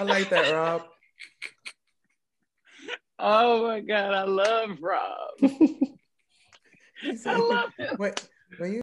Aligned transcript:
I 0.00 0.02
like 0.02 0.30
that, 0.30 0.50
Rob. 0.50 0.82
Oh 3.18 3.66
my 3.66 3.80
god, 3.80 4.14
I 4.14 4.22
love 4.24 4.78
Rob. 4.80 5.28
I 7.26 7.36
love 7.36 7.70
him. 7.76 7.96
Wait, 7.98 8.26
when 8.56 8.72
you 8.72 8.80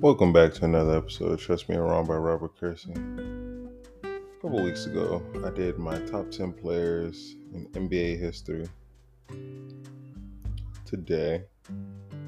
Welcome 0.00 0.32
back 0.32 0.54
to 0.54 0.66
another 0.66 0.98
episode 0.98 1.32
of 1.32 1.40
Trust 1.40 1.68
Me 1.68 1.74
I'm 1.74 1.82
Wrong 1.82 2.06
by 2.06 2.14
Robert 2.14 2.52
Kersee. 2.60 3.47
A 4.38 4.40
couple 4.40 4.62
weeks 4.62 4.86
ago, 4.86 5.20
I 5.44 5.50
did 5.50 5.78
my 5.78 5.98
top 6.02 6.30
10 6.30 6.52
players 6.52 7.34
in 7.52 7.66
NBA 7.72 8.20
history. 8.20 8.68
Today, 10.84 11.42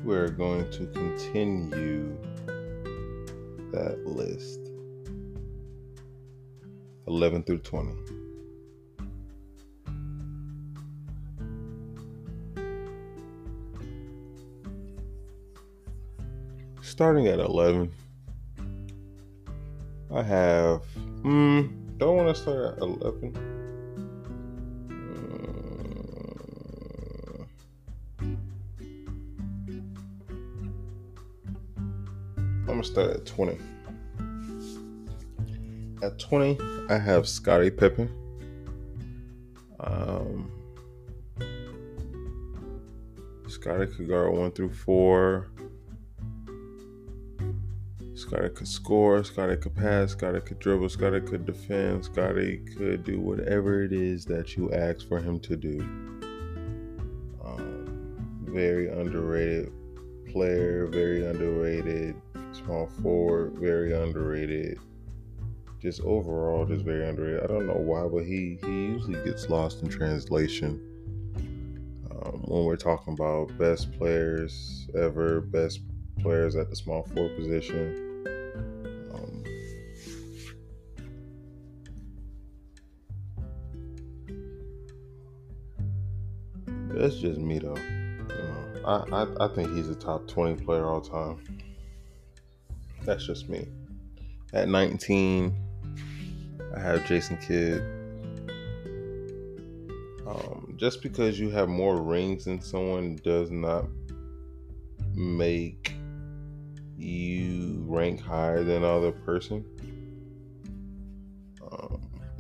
we're 0.02 0.26
going 0.26 0.68
to 0.72 0.86
continue 0.88 2.18
that 3.70 4.04
list 4.04 4.58
11 7.06 7.44
through 7.44 7.58
20. 7.58 7.92
starting 16.82 17.28
at 17.28 17.38
11, 17.38 17.92
I 20.12 20.22
have. 20.24 20.82
Mm, 21.22 21.79
don't 22.00 22.16
want 22.16 22.34
to 22.34 22.42
start 22.42 22.76
at 22.76 22.82
11. 22.82 23.36
Uh, 24.90 24.94
I'm 32.26 32.64
going 32.64 32.80
to 32.80 32.88
start 32.88 33.10
at 33.10 33.26
20. 33.26 33.58
At 36.02 36.18
20, 36.18 36.58
I 36.88 36.96
have 36.96 37.28
Scottie 37.28 37.70
Pippen. 37.70 38.08
Um, 39.78 40.50
Scottie 43.46 43.88
could 43.88 44.08
guard 44.08 44.32
1 44.32 44.52
through 44.52 44.72
4. 44.72 45.50
Scottie 48.30 48.50
could 48.50 48.68
score, 48.68 49.24
Scottie 49.24 49.56
could 49.56 49.74
pass, 49.74 50.12
Scottie 50.12 50.40
could 50.40 50.60
dribble, 50.60 50.88
Scottie 50.88 51.20
could 51.20 51.44
defend, 51.44 52.04
Scottie 52.04 52.58
could 52.76 53.02
do 53.02 53.18
whatever 53.18 53.82
it 53.82 53.92
is 53.92 54.24
that 54.26 54.56
you 54.56 54.72
ask 54.72 55.08
for 55.08 55.18
him 55.18 55.40
to 55.40 55.56
do. 55.56 55.80
Um, 57.44 58.38
very 58.44 58.88
underrated 58.88 59.72
player, 60.28 60.86
very 60.86 61.26
underrated 61.26 62.14
small 62.52 62.86
forward, 63.02 63.58
very 63.58 63.92
underrated. 63.94 64.78
Just 65.80 66.00
overall, 66.02 66.64
just 66.66 66.84
very 66.84 67.08
underrated. 67.08 67.42
I 67.42 67.48
don't 67.48 67.66
know 67.66 67.72
why, 67.72 68.06
but 68.06 68.24
he 68.24 68.58
he 68.60 68.68
usually 68.70 69.24
gets 69.24 69.48
lost 69.48 69.82
in 69.82 69.88
translation. 69.88 70.80
Um, 72.12 72.42
when 72.44 72.64
we're 72.64 72.76
talking 72.76 73.14
about 73.14 73.58
best 73.58 73.90
players 73.98 74.86
ever, 74.96 75.40
best 75.40 75.80
players 76.20 76.54
at 76.54 76.70
the 76.70 76.76
small 76.76 77.02
forward 77.02 77.34
position. 77.34 78.06
That's 87.00 87.16
just 87.16 87.40
me 87.40 87.58
though. 87.58 87.76
You 87.76 88.28
know, 88.28 88.82
I, 88.84 89.22
I 89.22 89.46
I 89.46 89.48
think 89.54 89.74
he's 89.74 89.88
a 89.88 89.94
top 89.94 90.28
twenty 90.28 90.62
player 90.62 90.84
all 90.84 91.00
time. 91.00 91.38
That's 93.04 93.26
just 93.26 93.48
me. 93.48 93.66
At 94.52 94.68
19, 94.68 95.54
I 96.76 96.78
have 96.78 97.06
Jason 97.06 97.38
Kidd. 97.38 97.80
Um, 100.26 100.74
just 100.76 101.02
because 101.02 101.40
you 101.40 101.48
have 101.48 101.70
more 101.70 102.02
rings 102.02 102.44
than 102.44 102.60
someone 102.60 103.16
does 103.24 103.50
not 103.50 103.86
make 105.14 105.94
you 106.98 107.82
rank 107.86 108.20
higher 108.20 108.62
than 108.62 108.84
other 108.84 109.12
person. 109.12 109.64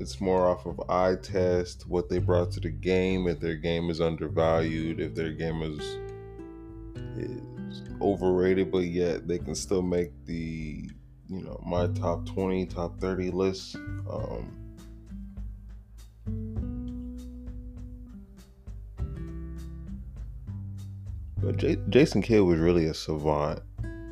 It's 0.00 0.18
more 0.18 0.48
off 0.48 0.64
of 0.64 0.80
eye 0.88 1.16
test, 1.16 1.86
what 1.86 2.08
they 2.08 2.18
brought 2.18 2.50
to 2.52 2.60
the 2.60 2.70
game, 2.70 3.28
if 3.28 3.38
their 3.38 3.56
game 3.56 3.90
is 3.90 4.00
undervalued, 4.00 4.98
if 4.98 5.14
their 5.14 5.30
game 5.30 5.62
is 5.62 5.98
is 7.18 7.82
overrated, 8.00 8.72
but 8.72 8.84
yet 8.84 9.28
they 9.28 9.38
can 9.38 9.54
still 9.54 9.82
make 9.82 10.10
the 10.24 10.88
you 11.28 11.42
know 11.42 11.62
my 11.64 11.86
top 11.88 12.24
20 12.24 12.64
top 12.66 12.98
30 12.98 13.30
list 13.30 13.76
um, 14.10 14.50
but 21.36 21.56
J- 21.58 21.76
jason 21.90 22.20
kidd 22.20 22.42
was 22.42 22.58
really 22.58 22.86
a 22.86 22.94
savant 22.94 23.60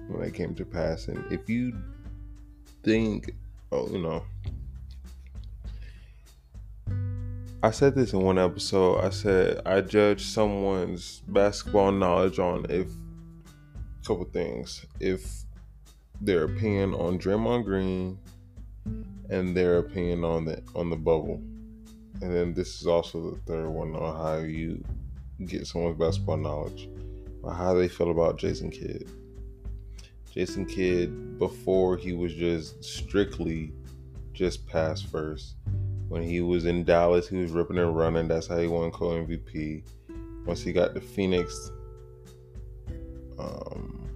when 0.08 0.22
it 0.22 0.34
came 0.34 0.54
to 0.54 0.64
passing. 0.64 1.24
If 1.30 1.48
you 1.48 1.76
think 2.84 3.32
oh 3.72 3.88
you 3.88 3.98
know 3.98 4.22
I 7.60 7.72
said 7.72 7.96
this 7.96 8.12
in 8.12 8.20
one 8.20 8.38
episode. 8.38 9.00
I 9.00 9.10
said 9.10 9.62
I 9.66 9.80
judge 9.80 10.22
someone's 10.22 11.22
basketball 11.26 11.90
knowledge 11.90 12.38
on 12.38 12.64
if 12.70 12.86
a 12.86 14.06
couple 14.06 14.26
things. 14.26 14.86
If 15.00 15.28
their 16.20 16.44
opinion 16.44 16.94
on 16.94 17.18
Draymond 17.18 17.64
Green 17.64 18.16
and 19.28 19.56
their 19.56 19.78
opinion 19.78 20.24
on 20.24 20.44
the 20.44 20.62
on 20.76 20.88
the 20.88 20.96
bubble. 20.96 21.42
And 22.20 22.32
then 22.34 22.54
this 22.54 22.80
is 22.80 22.86
also 22.86 23.32
the 23.32 23.40
third 23.40 23.68
one 23.68 23.96
on 23.96 24.16
how 24.16 24.38
you 24.44 24.84
get 25.44 25.66
someone's 25.66 25.98
basketball 25.98 26.36
knowledge. 26.36 26.88
Or 27.42 27.52
how 27.52 27.74
they 27.74 27.88
feel 27.88 28.12
about 28.12 28.38
Jason 28.38 28.70
Kidd. 28.70 29.10
Jason 30.30 30.64
Kidd 30.64 31.40
before 31.40 31.96
he 31.96 32.12
was 32.12 32.32
just 32.34 32.84
strictly 32.84 33.72
just 34.32 34.64
pass 34.68 35.02
first 35.02 35.56
when 36.08 36.22
he 36.22 36.40
was 36.40 36.64
in 36.64 36.84
Dallas, 36.84 37.28
he 37.28 37.36
was 37.36 37.50
ripping 37.50 37.78
and 37.78 37.96
running. 37.96 38.28
That's 38.28 38.46
how 38.46 38.58
he 38.58 38.66
won 38.66 38.90
co 38.90 39.10
MVP. 39.10 39.82
Once 40.46 40.62
he 40.62 40.72
got 40.72 40.94
to 40.94 41.00
Phoenix, 41.00 41.70
um, 43.38 44.08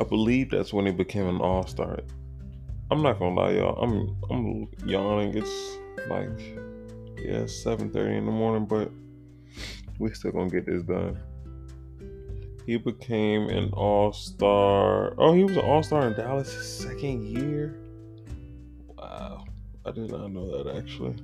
I 0.00 0.04
believe 0.04 0.50
that's 0.50 0.72
when 0.72 0.86
he 0.86 0.92
became 0.92 1.28
an 1.28 1.40
All 1.40 1.66
Star. 1.66 1.98
I'm 2.90 3.02
not 3.02 3.18
gonna 3.18 3.34
lie, 3.34 3.52
y'all. 3.52 3.82
I'm 3.82 4.16
I'm 4.30 4.68
yawning. 4.86 5.36
It's 5.36 5.78
like 6.08 6.28
yeah, 7.18 7.44
7:30 7.44 8.18
in 8.18 8.26
the 8.26 8.32
morning, 8.32 8.66
but 8.66 8.90
we 9.98 10.10
still 10.12 10.32
gonna 10.32 10.50
get 10.50 10.66
this 10.66 10.82
done. 10.82 11.18
He 12.66 12.76
became 12.76 13.48
an 13.48 13.70
all 13.72 14.12
star. 14.12 15.14
Oh, 15.18 15.32
he 15.34 15.44
was 15.44 15.56
an 15.56 15.64
all 15.64 15.82
star 15.82 16.06
in 16.06 16.14
Dallas 16.14 16.50
second 16.78 17.26
year. 17.26 17.78
Wow. 18.96 19.44
I 19.84 19.90
did 19.90 20.10
not 20.10 20.30
know 20.30 20.62
that 20.62 20.76
actually. 20.76 21.16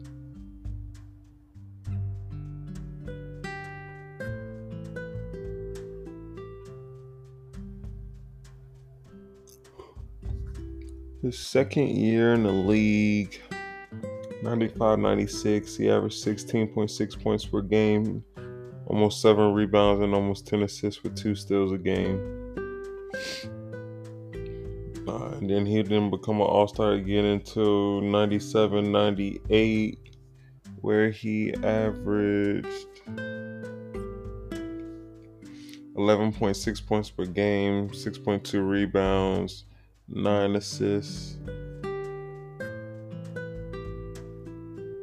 His 11.22 11.38
second 11.38 11.88
year 11.88 12.34
in 12.34 12.44
the 12.44 12.52
league, 12.52 13.42
95 14.42 14.98
96, 14.98 15.76
he 15.76 15.90
averaged 15.90 16.24
16.6 16.24 17.22
points 17.22 17.44
per 17.44 17.60
game, 17.60 18.24
almost 18.88 19.20
seven 19.20 19.52
rebounds 19.52 20.02
and 20.02 20.14
almost 20.14 20.46
10 20.46 20.62
assists 20.62 21.02
with 21.02 21.14
two 21.14 21.34
steals 21.34 21.72
a 21.72 21.78
game. 21.78 22.18
Uh, 25.06 25.28
and 25.36 25.48
then 25.48 25.64
he 25.64 25.82
didn't 25.82 26.10
become 26.10 26.36
an 26.36 26.46
all 26.46 26.66
star 26.66 26.92
again 26.92 27.24
until 27.24 28.00
97 28.00 28.90
98, 28.90 30.16
where 30.80 31.10
he 31.10 31.52
averaged 31.62 32.86
11.6 35.94 36.86
points 36.86 37.10
per 37.10 37.26
game, 37.26 37.88
6.2 37.90 38.68
rebounds, 38.68 39.64
9 40.08 40.56
assists. 40.56 41.36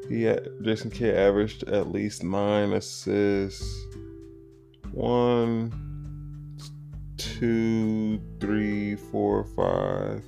He 0.09 0.31
Jason 0.61 0.91
Kidd 0.91 1.15
averaged 1.15 1.63
at 1.63 1.91
least 1.91 2.23
nine 2.23 2.73
assists. 2.73 3.85
One, 4.91 5.73
two, 7.17 8.21
three, 8.39 8.95
four, 8.95 9.45
five, 9.55 10.23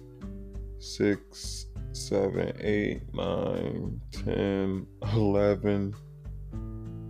six, 0.80 1.68
seven, 1.94 2.56
eight, 2.60 3.02
nine, 3.14 4.02
10, 4.12 4.88
11, 5.14 5.96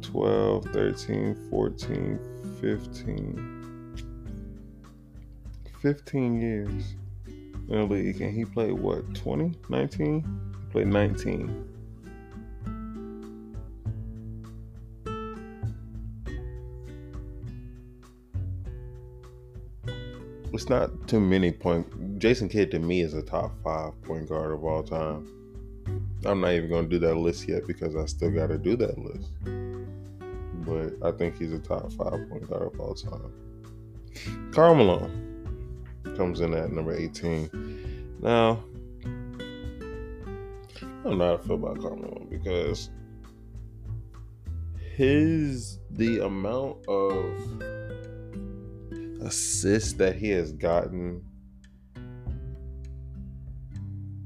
12, 0.02 0.66
13, 0.66 1.48
14, 1.50 2.20
15. 2.62 3.58
15 5.82 6.42
years 6.42 6.96
in 7.26 7.66
the 7.68 7.84
league. 7.84 8.22
And 8.22 8.34
he 8.34 8.46
played 8.46 8.74
what, 8.74 9.14
20? 9.16 9.54
19? 9.70 10.22
He 10.22 10.72
played 10.72 10.88
19. 10.88 11.77
It's 20.54 20.70
not 20.70 21.08
too 21.08 21.20
many 21.20 21.52
point. 21.52 22.20
Jason 22.20 22.48
Kidd 22.50 22.72
to 22.72 22.80
me 22.80 23.02
is 23.02 23.14
a 23.14 23.22
top 23.22 23.52
five 23.64 24.02
point 24.04 24.30
guard 24.30 24.54
of 24.54 24.64
all 24.64 24.84
time. 24.84 25.28
I'm 26.26 26.42
not 26.42 26.54
even 26.54 26.70
gonna 26.70 26.88
do 26.88 27.00
that 27.00 27.16
list 27.16 27.48
yet 27.48 27.68
because 27.68 27.96
I 27.96 28.06
still 28.06 28.32
got 28.32 28.48
to 28.48 28.58
do 28.58 28.76
that 28.78 28.98
list. 28.98 29.30
But 30.66 31.08
I 31.08 31.16
think 31.16 31.38
he's 31.38 31.54
a 31.54 31.60
top 31.60 31.92
five 31.92 32.30
point 32.30 32.50
guard 32.50 32.74
of 32.74 32.80
all 32.80 32.96
time. 32.96 33.32
Karl 34.52 34.76
Malone 34.76 35.28
comes 36.16 36.40
in 36.42 36.54
at 36.54 36.72
number 36.72 36.96
18. 36.96 38.18
Now, 38.22 38.64
I 40.82 41.04
don't 41.04 41.18
know 41.20 41.26
how 41.26 41.38
to 41.38 41.44
feel 41.44 41.56
about 41.56 41.80
Karl 41.80 41.96
Malone 41.96 42.28
because 42.30 42.90
his 44.96 45.80
the 45.92 46.26
amount 46.26 46.78
of 46.88 47.14
assists 49.22 49.94
that 49.94 50.16
he 50.16 50.30
has 50.30 50.52
gotten. 50.52 51.24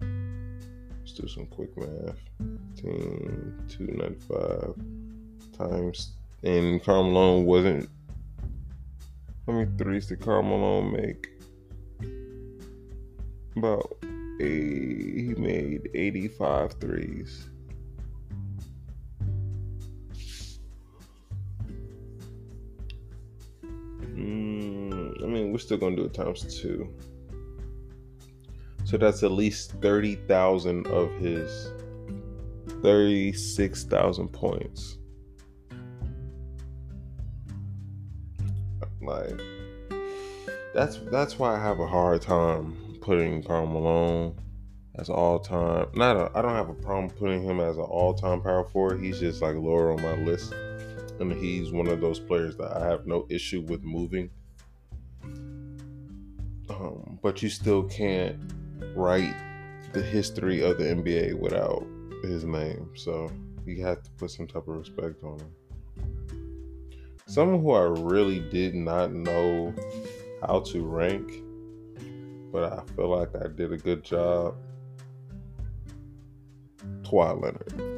let's 0.00 1.12
do 1.12 1.28
some 1.28 1.46
quick 1.46 1.76
math. 1.76 2.18
15,295 2.76 4.74
times 5.56 6.14
and 6.42 6.82
Karl 6.82 7.04
Malone 7.04 7.44
wasn't 7.44 7.88
how 9.46 9.52
many 9.52 9.70
threes 9.76 10.06
did 10.06 10.20
Karl 10.20 10.42
Malone 10.42 10.92
make? 10.92 11.28
About 13.56 13.98
a, 14.40 14.44
he 14.44 15.34
made 15.36 15.90
85 15.94 16.74
threes. 16.80 17.48
Mm, 24.14 25.22
I 25.22 25.26
mean, 25.26 25.52
we're 25.52 25.58
still 25.58 25.78
gonna 25.78 25.96
do 25.96 26.04
it 26.04 26.14
times 26.14 26.60
two. 26.60 26.88
So 28.84 28.96
that's 28.96 29.22
at 29.22 29.32
least 29.32 29.72
30,000 29.80 30.86
of 30.88 31.10
his 31.14 31.72
36,000 32.82 34.28
points. 34.28 34.98
Like 39.12 39.40
that's 40.74 40.98
that's 41.10 41.38
why 41.38 41.54
I 41.54 41.60
have 41.60 41.80
a 41.80 41.86
hard 41.86 42.22
time 42.22 42.98
putting 43.02 43.42
Karl 43.42 43.66
Malone 43.66 44.34
as 44.96 45.10
all 45.10 45.38
time. 45.38 45.88
Not 45.94 46.16
a, 46.16 46.30
I 46.34 46.40
don't 46.40 46.54
have 46.54 46.70
a 46.70 46.74
problem 46.74 47.10
putting 47.10 47.42
him 47.42 47.60
as 47.60 47.76
an 47.76 47.84
all 47.84 48.14
time 48.14 48.40
power 48.40 48.64
forward. 48.64 49.02
He's 49.02 49.20
just 49.20 49.42
like 49.42 49.54
lower 49.54 49.92
on 49.92 50.02
my 50.02 50.14
list, 50.24 50.54
and 51.20 51.32
he's 51.32 51.72
one 51.72 51.88
of 51.88 52.00
those 52.00 52.18
players 52.18 52.56
that 52.56 52.72
I 52.74 52.86
have 52.86 53.06
no 53.06 53.26
issue 53.28 53.60
with 53.60 53.82
moving. 53.82 54.30
Um, 56.70 57.18
but 57.22 57.42
you 57.42 57.50
still 57.50 57.82
can't 57.84 58.38
write 58.94 59.34
the 59.92 60.02
history 60.02 60.62
of 60.62 60.78
the 60.78 60.84
NBA 60.84 61.38
without 61.38 61.86
his 62.22 62.44
name. 62.44 62.90
So 62.94 63.30
you 63.66 63.84
have 63.84 64.02
to 64.02 64.10
put 64.12 64.30
some 64.30 64.46
type 64.46 64.68
of 64.68 64.76
respect 64.76 65.22
on 65.22 65.38
him 65.38 65.54
someone 67.26 67.58
mm. 67.58 67.62
who 67.62 67.72
I 67.72 68.12
really 68.12 68.40
did 68.40 68.74
not 68.74 69.12
know 69.12 69.74
how 70.46 70.60
to 70.60 70.84
rank, 70.84 71.42
but 72.52 72.72
I 72.72 72.82
feel 72.94 73.08
like 73.08 73.34
I 73.36 73.48
did 73.48 73.72
a 73.72 73.76
good 73.76 74.04
job. 74.04 74.56
Kawhi 77.02 77.42
Leonard. 77.42 77.92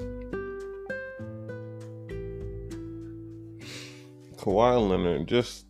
Kawhi 4.36 4.88
Leonard, 4.88 5.26
just 5.26 5.66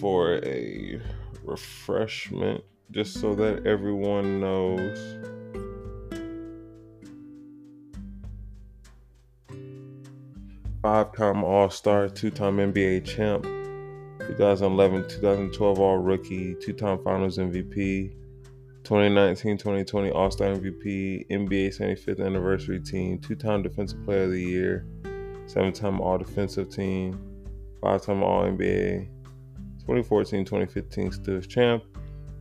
for 0.00 0.34
a 0.44 1.00
refreshment, 1.44 2.62
just 2.90 3.20
so 3.20 3.34
that 3.34 3.66
everyone 3.66 4.40
knows 4.40 4.98
five 10.88 11.12
time 11.12 11.44
All 11.44 11.68
Star, 11.68 12.08
two 12.08 12.30
time 12.30 12.56
NBA 12.56 13.04
champ, 13.04 13.42
2011 14.26 15.06
2012 15.06 15.78
All 15.78 15.98
Rookie, 15.98 16.56
two 16.62 16.72
time 16.72 16.98
Finals 17.04 17.36
MVP, 17.36 18.14
2019 18.84 19.58
2020 19.58 20.10
All 20.12 20.30
Star 20.30 20.54
MVP, 20.54 21.28
NBA 21.28 21.78
75th 21.78 22.24
Anniversary 22.24 22.80
Team, 22.80 23.18
two 23.18 23.34
time 23.34 23.62
Defensive 23.62 24.02
Player 24.06 24.22
of 24.22 24.30
the 24.30 24.40
Year, 24.40 24.86
seven 25.44 25.74
time 25.74 26.00
All 26.00 26.16
Defensive 26.16 26.70
Team, 26.70 27.20
five 27.82 28.00
time 28.00 28.22
All 28.22 28.44
NBA, 28.44 29.08
2014 29.80 30.46
2015 30.46 31.12
steals 31.12 31.46
champ, 31.46 31.84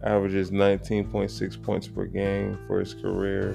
averages 0.05 0.51
19.6 0.51 1.61
points 1.61 1.89
per 1.89 2.05
game 2.05 2.57
for 2.65 2.79
his 2.79 2.93
career. 2.93 3.53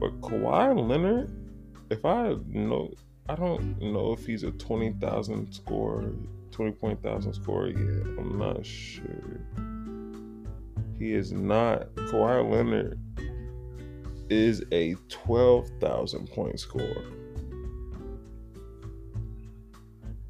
But 0.00 0.20
Kawhi 0.20 0.88
Leonard, 0.88 1.30
if 1.90 2.04
I 2.04 2.34
know 2.48 2.90
I 3.28 3.34
don't 3.34 3.80
know 3.80 4.12
if 4.12 4.24
he's 4.24 4.42
a 4.42 4.50
20,000 4.52 5.52
score, 5.52 6.12
20 6.50 6.72
point 6.72 7.02
thousand 7.02 7.34
scorer 7.34 7.68
yet. 7.68 8.06
I'm 8.18 8.38
not 8.38 8.64
sure. 8.64 9.40
He 10.98 11.12
is 11.12 11.30
not. 11.30 11.94
Kawhi 11.94 12.50
Leonard 12.50 12.98
is 14.30 14.64
a 14.72 14.94
12,000 15.08 16.30
point 16.30 16.58
scorer. 16.58 17.04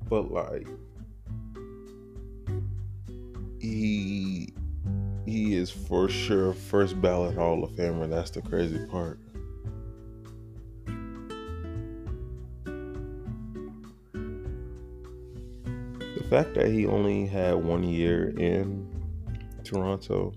But 0.09 0.33
like 0.33 0.67
he 3.61 4.53
he 5.27 5.55
is 5.55 5.71
for 5.71 6.09
sure 6.09 6.53
first 6.53 7.01
ballot 7.01 7.35
Hall 7.37 7.63
of 7.63 7.71
Famer. 7.73 8.09
That's 8.09 8.31
the 8.31 8.43
crazy 8.43 8.85
part. 8.87 9.19
Fact 16.29 16.55
that 16.55 16.69
he 16.69 16.87
only 16.87 17.27
had 17.27 17.55
one 17.55 17.83
year 17.83 18.29
in 18.39 18.87
Toronto 19.65 20.35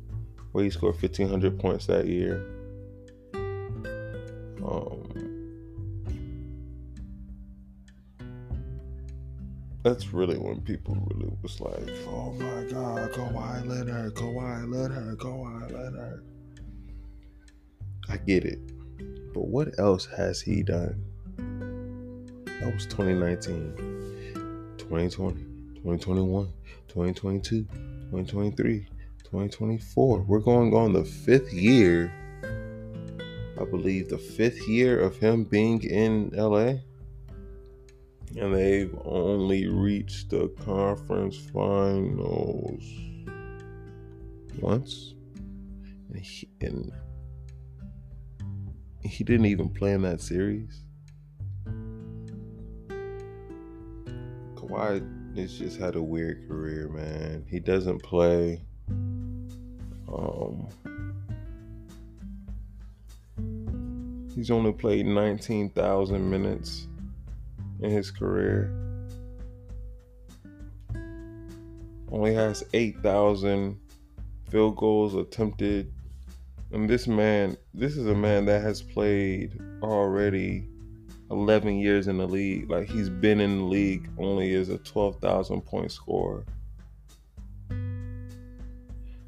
where 0.52 0.64
he 0.64 0.70
scored 0.70 1.02
1,500 1.02 1.60
points 1.60 1.86
that 1.88 2.08
year. 2.08 2.46
Um, 4.64 5.12
that's 9.84 10.14
really 10.14 10.38
when 10.38 10.62
people 10.62 10.96
really 11.14 11.34
was 11.42 11.60
like, 11.60 11.90
"Oh 12.08 12.32
my 12.34 12.64
God, 12.70 13.12
Kawhi 13.12 13.68
Leonard, 13.68 14.14
Kawhi 14.14 14.72
Leonard, 14.72 15.18
Kawhi 15.18 15.72
Leonard." 15.72 16.24
I 18.08 18.18
get 18.18 18.46
it, 18.46 18.60
but 19.34 19.48
what 19.48 19.80
else 19.80 20.06
has 20.06 20.42
he 20.42 20.64
done? 20.64 21.04
That 22.60 22.74
was 22.74 22.86
2019, 22.86 23.74
2020, 24.78 25.51
2021, 25.84 26.46
2022, 26.88 27.64
2023, 27.64 28.88
2024. 29.24 30.22
We're 30.22 30.40
going 30.40 30.74
on 30.74 30.94
the 30.94 31.04
fifth 31.04 31.52
year. 31.52 32.14
I 33.60 33.66
believe 33.66 34.10
the 34.10 34.18
fifth 34.18 34.68
year 34.68 35.00
of 35.00 35.18
him 35.18 35.44
being 35.44 35.84
in 35.84 36.32
LA 36.34 36.76
and 38.38 38.56
they've 38.56 38.96
only 39.04 39.68
reached 39.68 40.30
the 40.30 40.48
conference 40.64 41.38
finals 41.52 42.84
once. 44.60 45.16
And 46.14 46.24
he, 46.24 46.48
and 46.62 46.92
he 49.04 49.24
didn't 49.24 49.48
even 49.48 49.70
play 49.70 49.92
in 49.94 50.02
that 50.04 50.22
series. 50.22 50.84
Kawhi 54.56 55.21
has 55.36 55.58
just 55.58 55.80
had 55.80 55.96
a 55.96 56.02
weird 56.02 56.48
career, 56.48 56.90
man. 56.90 57.46
He 57.48 57.60
doesn't 57.60 58.04
play. 58.04 58.62
Um, 60.08 60.68
he's 64.36 64.52
only 64.52 64.74
played 64.74 65.06
19,000 65.06 66.30
minutes 66.30 66.88
in 67.80 67.92
his 67.92 68.12
career. 68.12 68.74
Only 72.12 72.34
has 72.34 72.64
8,000 72.74 73.80
field 74.50 74.76
goals 74.76 75.16
attempted. 75.16 75.94
And 76.74 76.90
this 76.90 77.08
man, 77.08 77.56
this 77.74 77.96
is 77.96 78.08
a 78.08 78.16
man 78.16 78.46
that 78.46 78.62
has 78.62 78.82
played 78.82 79.58
already 79.82 80.68
11 81.32 81.78
years 81.78 82.08
in 82.08 82.18
the 82.18 82.28
league. 82.28 82.70
Like 82.70 82.90
he's 82.90 83.10
been 83.10 83.40
in 83.40 83.60
the 83.60 83.64
league 83.66 84.10
only 84.18 84.54
as 84.54 84.70
a 84.70 84.78
12,000 84.78 85.62
point 85.62 85.92
scorer. 85.92 86.46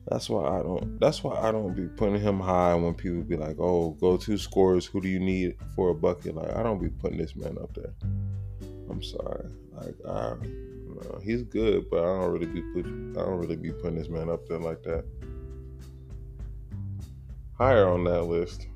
That's 0.07 0.29
why 0.29 0.59
I 0.59 0.61
don't. 0.61 0.99
That's 0.99 1.23
why 1.23 1.39
I 1.39 1.51
don't 1.51 1.73
be 1.73 1.87
putting 1.87 2.19
him 2.19 2.39
high 2.39 2.75
when 2.75 2.93
people 2.93 3.23
be 3.23 3.37
like, 3.37 3.55
"Oh, 3.57 3.91
go 3.91 4.17
to 4.17 4.37
scores. 4.37 4.85
Who 4.85 4.99
do 4.99 5.07
you 5.07 5.19
need 5.19 5.55
for 5.75 5.89
a 5.89 5.95
bucket?" 5.95 6.35
Like 6.35 6.53
I 6.55 6.61
don't 6.61 6.81
be 6.81 6.89
putting 6.89 7.17
this 7.17 7.37
man 7.37 7.57
up 7.57 7.73
there. 7.73 7.93
I'm 8.89 9.01
sorry. 9.01 9.47
Like 9.71 9.95
I, 10.07 10.35
no, 10.41 11.19
he's 11.23 11.43
good, 11.43 11.89
but 11.89 11.99
I 11.99 12.19
don't 12.19 12.31
really 12.31 12.45
be 12.45 12.61
put, 12.73 12.85
I 12.85 13.25
don't 13.25 13.39
really 13.39 13.55
be 13.55 13.71
putting 13.71 13.97
this 13.97 14.09
man 14.09 14.29
up 14.29 14.47
there 14.47 14.59
like 14.59 14.83
that. 14.83 15.05
Higher 17.57 17.87
on 17.87 18.03
that 18.03 18.23
list, 18.23 18.67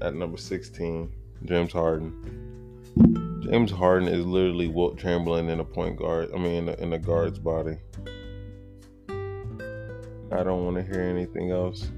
at 0.00 0.14
number 0.14 0.36
16, 0.36 1.12
James 1.44 1.72
Harden. 1.72 3.40
James 3.42 3.70
Harden 3.70 4.08
is 4.08 4.24
literally 4.24 4.68
Wilt 4.68 4.98
Chamberlain 4.98 5.48
in 5.50 5.60
a 5.60 5.64
point 5.64 5.96
guard. 5.96 6.30
I 6.34 6.38
mean, 6.38 6.54
in 6.54 6.68
a, 6.68 6.72
in 6.74 6.92
a 6.94 6.98
guard's 6.98 7.38
body. 7.38 7.76
I 9.08 10.42
don't 10.42 10.64
want 10.64 10.76
to 10.76 10.82
hear 10.82 11.02
anything 11.02 11.50
else. 11.50 11.90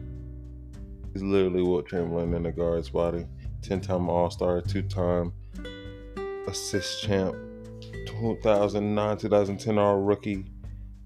He's 1.13 1.23
literally 1.23 1.63
Wilt 1.63 1.89
Chamberlain 1.89 2.35
in 2.35 2.47
a 2.47 2.53
guard's 2.53 2.91
body. 2.91 3.27
10 3.63 3.81
time 3.81 4.09
All 4.09 4.31
Star, 4.31 4.61
two 4.61 4.83
time 4.83 5.33
assist 6.47 7.03
champ, 7.03 7.35
2009 8.07 9.17
2010 9.19 9.79
All 9.79 9.99
Rookie, 9.99 10.45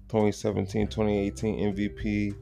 2017 0.09 0.87
2018 0.87 1.73
MVP, 1.73 2.35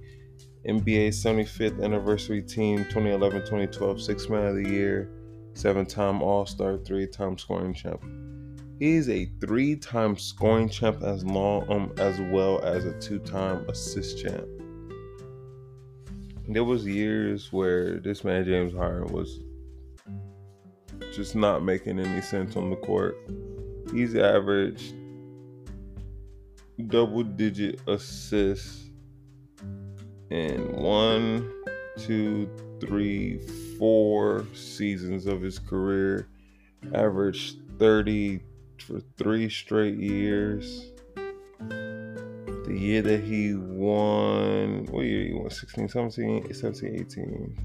NBA 0.68 1.08
75th 1.10 1.84
Anniversary 1.84 2.42
Team, 2.42 2.80
2011 2.86 3.42
2012 3.42 4.02
Six 4.02 4.30
Man 4.30 4.46
of 4.46 4.56
the 4.56 4.70
Year, 4.70 5.10
seven 5.54 5.86
time 5.86 6.22
All 6.22 6.46
Star, 6.46 6.78
three 6.78 7.08
time 7.08 7.38
scoring 7.38 7.74
champ. 7.74 8.04
He's 8.80 9.10
a 9.10 9.26
three 9.40 9.76
time 9.76 10.18
scoring 10.18 10.70
champ 10.70 11.04
as 11.04 11.24
long 11.24 11.72
um, 11.72 11.94
as 11.98 12.20
well 12.20 12.62
as 12.64 12.86
a 12.86 12.94
two 13.00 13.20
time 13.20 13.66
assist 13.70 14.22
champ. 14.22 14.46
There 16.48 16.64
was 16.64 16.86
years 16.86 17.54
where 17.54 18.00
this 18.00 18.24
man 18.24 18.44
James 18.46 18.74
Harden 18.74 19.14
was 19.14 19.40
just 21.14 21.36
not 21.36 21.64
making 21.64 22.00
any 22.00 22.22
sense 22.22 22.56
on 22.56 22.70
the 22.70 22.76
court. 22.78 23.18
He's 23.94 24.16
averaged 24.16 24.96
double 26.88 27.24
digit 27.24 27.80
assists 27.88 28.90
in 30.30 30.72
one, 30.76 31.52
two, 31.98 32.50
three, 32.82 33.38
four 33.78 34.46
seasons 34.54 35.28
of 35.28 35.42
his 35.42 35.60
career. 35.60 36.28
Averaged 36.94 37.58
30 37.78 38.42
for 38.80 39.02
three 39.18 39.50
straight 39.50 39.98
years. 39.98 40.92
The 41.60 42.76
year 42.78 43.02
that 43.04 43.24
he 43.24 43.54
won, 43.56 44.86
what 44.88 45.06
year 45.06 45.28
he 45.28 45.34
won? 45.34 45.50
16, 45.50 45.90
17, 45.90 46.54
17, 46.54 46.96
18. 47.00 47.58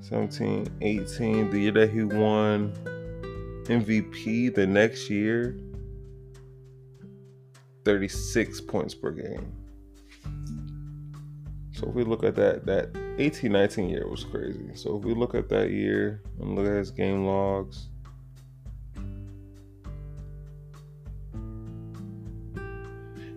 17, 0.00 0.78
18, 0.80 1.50
the 1.50 1.58
year 1.58 1.72
that 1.72 1.90
he 1.90 2.02
won 2.02 2.72
MVP 3.64 4.54
the 4.54 4.66
next 4.66 5.08
year, 5.08 5.56
36 7.84 8.60
points 8.62 8.94
per 8.94 9.10
game. 9.10 9.52
So 11.72 11.88
if 11.88 11.94
we 11.94 12.02
look 12.02 12.24
at 12.24 12.34
that, 12.36 12.66
that 12.66 13.07
18, 13.18 13.50
19 13.50 13.88
year 13.88 14.06
was 14.08 14.24
crazy. 14.24 14.70
So 14.74 14.96
if 14.96 15.04
we 15.04 15.12
look 15.12 15.34
at 15.34 15.48
that 15.48 15.70
year 15.70 16.22
and 16.40 16.54
look 16.54 16.66
at 16.66 16.74
his 16.74 16.90
game 16.90 17.26
logs, 17.26 17.88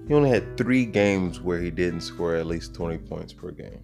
he 0.08 0.14
only 0.14 0.30
had 0.30 0.56
three 0.56 0.86
games 0.86 1.42
where 1.42 1.60
he 1.60 1.72
didn't 1.72 2.02
score 2.02 2.36
at 2.36 2.46
least 2.46 2.76
20 2.76 3.00
points 3.00 3.34
per 3.34 3.52
game. 3.52 3.84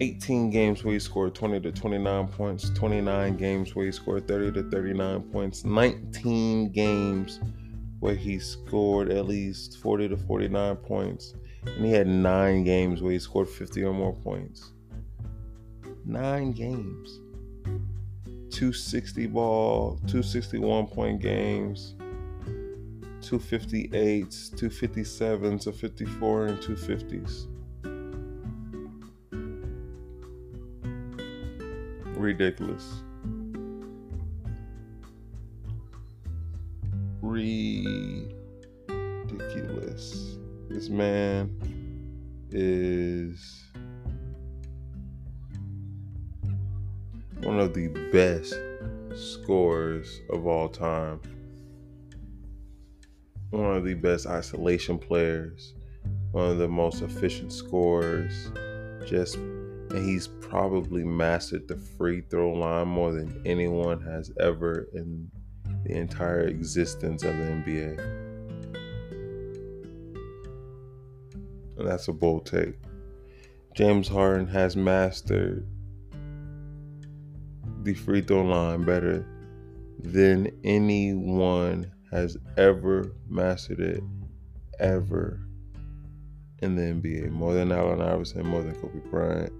18 0.00 0.50
games 0.50 0.84
where 0.84 0.94
he 0.94 1.00
scored 1.00 1.34
20 1.34 1.60
to 1.60 1.72
29 1.72 2.28
points, 2.28 2.70
29 2.70 3.36
games 3.36 3.74
where 3.74 3.86
he 3.86 3.92
scored 3.92 4.28
30 4.28 4.52
to 4.52 4.70
39 4.70 5.22
points, 5.22 5.64
19 5.64 6.70
games 6.70 7.40
where 8.00 8.14
he 8.14 8.38
scored 8.38 9.10
at 9.10 9.26
least 9.26 9.78
40 9.78 10.08
to 10.10 10.16
49 10.16 10.76
points, 10.76 11.34
and 11.64 11.84
he 11.84 11.92
had 11.92 12.06
nine 12.06 12.64
games 12.64 13.02
where 13.02 13.12
he 13.12 13.18
scored 13.18 13.48
50 13.48 13.84
or 13.84 13.92
more 13.92 14.14
points. 14.14 14.72
Nine 16.04 16.52
games. 16.52 17.20
260 18.50 19.26
ball, 19.26 19.96
261 20.06 20.86
point 20.86 21.20
games, 21.20 21.94
258s, 23.20 24.50
257s, 24.54 25.66
a 25.66 25.72
54, 25.72 26.46
and 26.46 26.58
250s. 26.58 27.46
ridiculous. 32.26 33.02
Ridiculous. 39.28 40.38
This 40.70 40.88
man 40.88 41.50
is 42.50 43.62
one 47.42 47.60
of 47.60 47.74
the 47.74 47.88
best 48.10 48.54
scorers 49.14 50.22
of 50.30 50.46
all 50.46 50.70
time. 50.70 51.20
One 53.50 53.76
of 53.76 53.84
the 53.84 53.92
best 53.92 54.26
isolation 54.26 54.98
players, 54.98 55.74
one 56.32 56.52
of 56.52 56.56
the 56.56 56.68
most 56.68 57.02
efficient 57.02 57.52
scorers. 57.52 58.50
Just 59.06 59.34
and 59.34 60.08
he's 60.08 60.26
probably 60.26 61.04
mastered 61.04 61.68
the 61.68 61.76
free 61.76 62.22
throw 62.22 62.54
line 62.54 62.88
more 62.88 63.12
than 63.12 63.42
anyone 63.44 64.00
has 64.00 64.32
ever 64.40 64.88
in 64.94 65.30
the 65.86 65.94
entire 65.96 66.42
existence 66.42 67.22
of 67.22 67.36
the 67.36 67.44
NBA. 67.44 67.98
And 71.78 71.88
that's 71.88 72.08
a 72.08 72.12
bold 72.12 72.46
take. 72.46 72.74
James 73.74 74.08
Harden 74.08 74.46
has 74.48 74.76
mastered 74.76 75.66
the 77.82 77.94
free 77.94 78.22
throw 78.22 78.42
line 78.42 78.84
better 78.84 79.24
than 80.00 80.50
anyone 80.64 81.92
has 82.10 82.36
ever 82.56 83.12
mastered 83.28 83.80
it 83.80 84.02
ever 84.80 85.40
in 86.62 86.74
the 86.74 86.82
NBA. 86.82 87.30
More 87.30 87.54
than 87.54 87.70
Allen 87.70 88.00
Iverson, 88.00 88.46
more 88.46 88.62
than 88.62 88.74
Kobe 88.76 88.98
Bryant, 89.10 89.52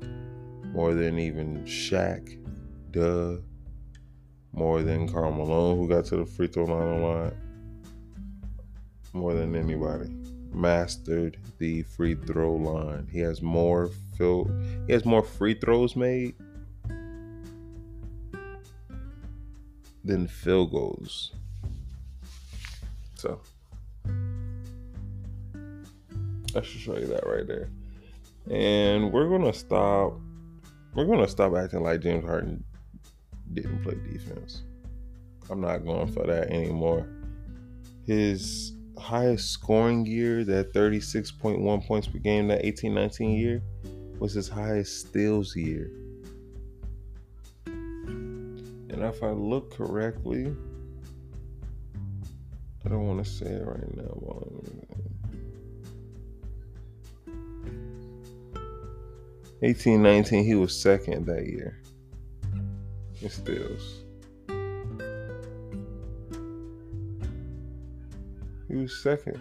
more 0.72 0.94
than 0.94 1.18
even 1.18 1.62
Shaq, 1.64 2.38
duh, 2.90 3.36
more 4.56 4.82
than 4.82 5.06
Karl 5.06 5.32
Malone, 5.32 5.76
who 5.78 5.86
got 5.86 6.06
to 6.06 6.16
the 6.16 6.26
free 6.26 6.46
throw 6.48 6.64
line 6.64 6.88
a 6.88 7.06
lot, 7.06 7.34
more 9.12 9.34
than 9.34 9.54
anybody. 9.54 10.10
Mastered 10.52 11.36
the 11.58 11.82
free 11.82 12.14
throw 12.14 12.54
line. 12.54 13.06
He 13.12 13.18
has 13.20 13.42
more 13.42 13.90
fill. 14.16 14.50
He 14.86 14.94
has 14.94 15.04
more 15.04 15.22
free 15.22 15.54
throws 15.54 15.94
made 15.94 16.34
than 20.02 20.26
field 20.26 20.70
goals. 20.70 21.32
So 23.16 23.40
I 26.54 26.62
should 26.62 26.80
show 26.80 26.96
you 26.96 27.06
that 27.06 27.26
right 27.26 27.46
there. 27.46 27.68
And 28.50 29.12
we're 29.12 29.28
gonna 29.28 29.52
stop. 29.52 30.18
We're 30.94 31.04
gonna 31.04 31.28
stop 31.28 31.54
acting 31.54 31.82
like 31.82 32.00
James 32.00 32.24
Harden 32.24 32.64
didn't 33.52 33.82
play 33.82 33.94
defense. 34.10 34.62
I'm 35.50 35.60
not 35.60 35.84
going 35.84 36.12
for 36.12 36.26
that 36.26 36.50
anymore. 36.50 37.06
His 38.04 38.72
highest 38.98 39.50
scoring 39.50 40.06
year, 40.06 40.44
that 40.44 40.72
36.1 40.72 41.86
points 41.86 42.08
per 42.08 42.18
game, 42.18 42.48
that 42.48 42.64
18 42.64 42.94
19 42.94 43.30
year, 43.38 43.62
was 44.18 44.34
his 44.34 44.48
highest 44.48 45.00
steals 45.00 45.54
year. 45.54 45.90
And 47.66 49.02
if 49.02 49.22
I 49.22 49.30
look 49.30 49.76
correctly, 49.76 50.54
I 52.84 52.88
don't 52.88 53.06
want 53.06 53.24
to 53.24 53.30
say 53.30 53.46
it 53.46 53.66
right 53.66 53.96
now. 53.96 54.12
18 59.62 60.02
19, 60.02 60.44
he 60.44 60.54
was 60.54 60.78
second 60.78 61.26
that 61.26 61.46
year 61.46 61.78
steals. 63.28 64.02
He 68.68 68.74
was 68.74 68.96
second. 69.02 69.38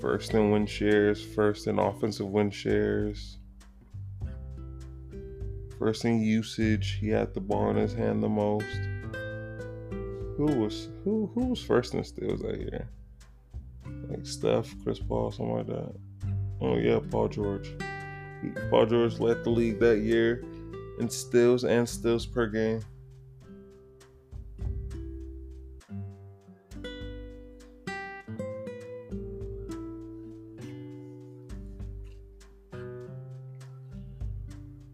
First 0.00 0.34
in 0.34 0.50
win 0.50 0.66
shares, 0.66 1.24
first 1.24 1.66
in 1.66 1.78
offensive 1.78 2.28
win 2.28 2.50
shares, 2.50 3.38
first 5.78 6.04
in 6.04 6.20
usage. 6.20 6.98
He 7.00 7.08
had 7.08 7.32
the 7.32 7.40
ball 7.40 7.70
in 7.70 7.76
his 7.76 7.94
hand 7.94 8.22
the 8.22 8.28
most. 8.28 8.66
Who 10.36 10.46
was 10.46 10.88
who 11.04 11.30
who 11.34 11.46
was 11.46 11.62
first 11.62 11.94
in 11.94 12.04
steals 12.04 12.42
that 12.42 12.58
year? 12.58 12.88
Like 14.08 14.26
Steph, 14.26 14.74
Chris 14.82 14.98
Paul, 14.98 15.30
something 15.30 15.56
like 15.56 15.66
that. 15.68 15.94
Oh 16.60 16.76
yeah, 16.76 17.00
Paul 17.10 17.28
George. 17.28 17.70
Paul 18.70 18.86
George 18.86 19.18
led 19.20 19.44
the 19.44 19.50
league 19.50 19.78
that 19.80 20.00
year 20.00 20.44
in 20.98 21.08
steals 21.08 21.64
and 21.64 21.88
steals 21.88 22.26
per 22.26 22.46
game. 22.46 22.80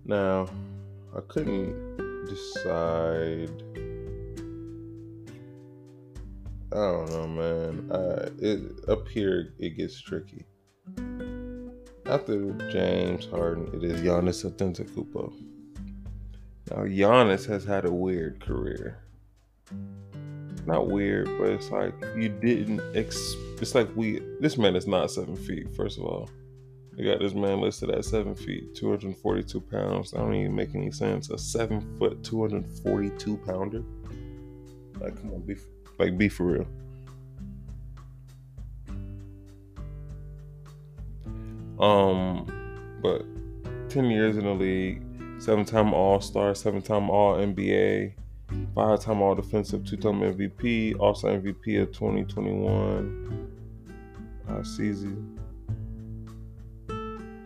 Now, 0.05 0.49
I 1.17 1.21
couldn't 1.29 2.27
decide. 2.27 3.51
I 6.73 6.77
don't 6.77 7.11
know, 7.11 7.27
man. 7.29 7.91
It 8.41 8.89
up 8.89 9.07
here 9.09 9.55
it 9.59 9.77
gets 9.77 10.01
tricky. 10.01 10.47
After 12.11 12.51
James 12.73 13.27
Harden, 13.27 13.71
it 13.73 13.85
is 13.85 14.01
Giannis 14.01 14.45
Antetokounmpo. 14.45 15.33
Now, 16.69 16.79
Giannis 16.79 17.47
has 17.47 17.65
had 17.65 17.85
a 17.85 17.93
weird 17.93 18.45
career. 18.45 18.99
Not 20.67 20.89
weird, 20.89 21.27
but 21.39 21.51
it's 21.51 21.71
like 21.71 21.95
you 22.17 22.29
didn't. 22.29 22.81
Ex- 22.97 23.37
it's 23.61 23.77
like 23.77 23.89
we. 23.95 24.21
This 24.41 24.59
man 24.59 24.75
is 24.75 24.89
not 24.89 25.13
seven 25.13 25.37
feet. 25.37 25.69
First 25.77 25.99
of 25.99 26.05
all, 26.05 26.29
they 26.97 27.05
got 27.05 27.21
this 27.21 27.33
man 27.33 27.61
listed 27.61 27.91
at 27.91 28.05
seven 28.05 28.35
feet, 28.35 28.75
242 28.75 29.61
pounds. 29.61 30.11
That 30.11 30.19
don't 30.19 30.35
even 30.35 30.57
make 30.57 30.75
any 30.75 30.91
sense. 30.91 31.31
A 31.31 31.39
seven 31.39 31.81
foot, 31.97 32.25
242 32.25 33.37
pounder. 33.37 33.85
Like, 34.99 35.15
come 35.17 35.33
on, 35.33 35.43
be 35.43 35.55
like 36.01 36.19
be 36.19 36.29
for 36.29 36.45
real. 36.45 36.67
Um, 41.81 42.47
but 43.03 43.25
10 43.89 44.11
years 44.11 44.37
in 44.37 44.45
the 44.45 44.53
league, 44.53 45.03
seven 45.39 45.65
time 45.65 45.95
All 45.95 46.21
Star, 46.21 46.55
seven 46.55 46.83
time 46.83 47.09
All 47.11 47.37
NBA, 47.37 48.13
five 48.75 49.01
time 49.01 49.23
All 49.23 49.35
Defensive, 49.35 49.85
two 49.85 49.97
time 49.97 50.21
MVP, 50.21 50.99
also 50.99 51.29
MVP 51.29 51.83
of 51.83 51.93
2021 51.93 53.49
uh. 54.49 54.63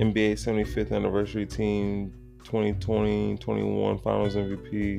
NBA 0.01 0.33
75th 0.33 0.93
anniversary 0.93 1.47
team 1.47 2.13
2020 2.45 3.37
21 3.39 3.99
finals 3.99 4.35
MVP 4.35 4.99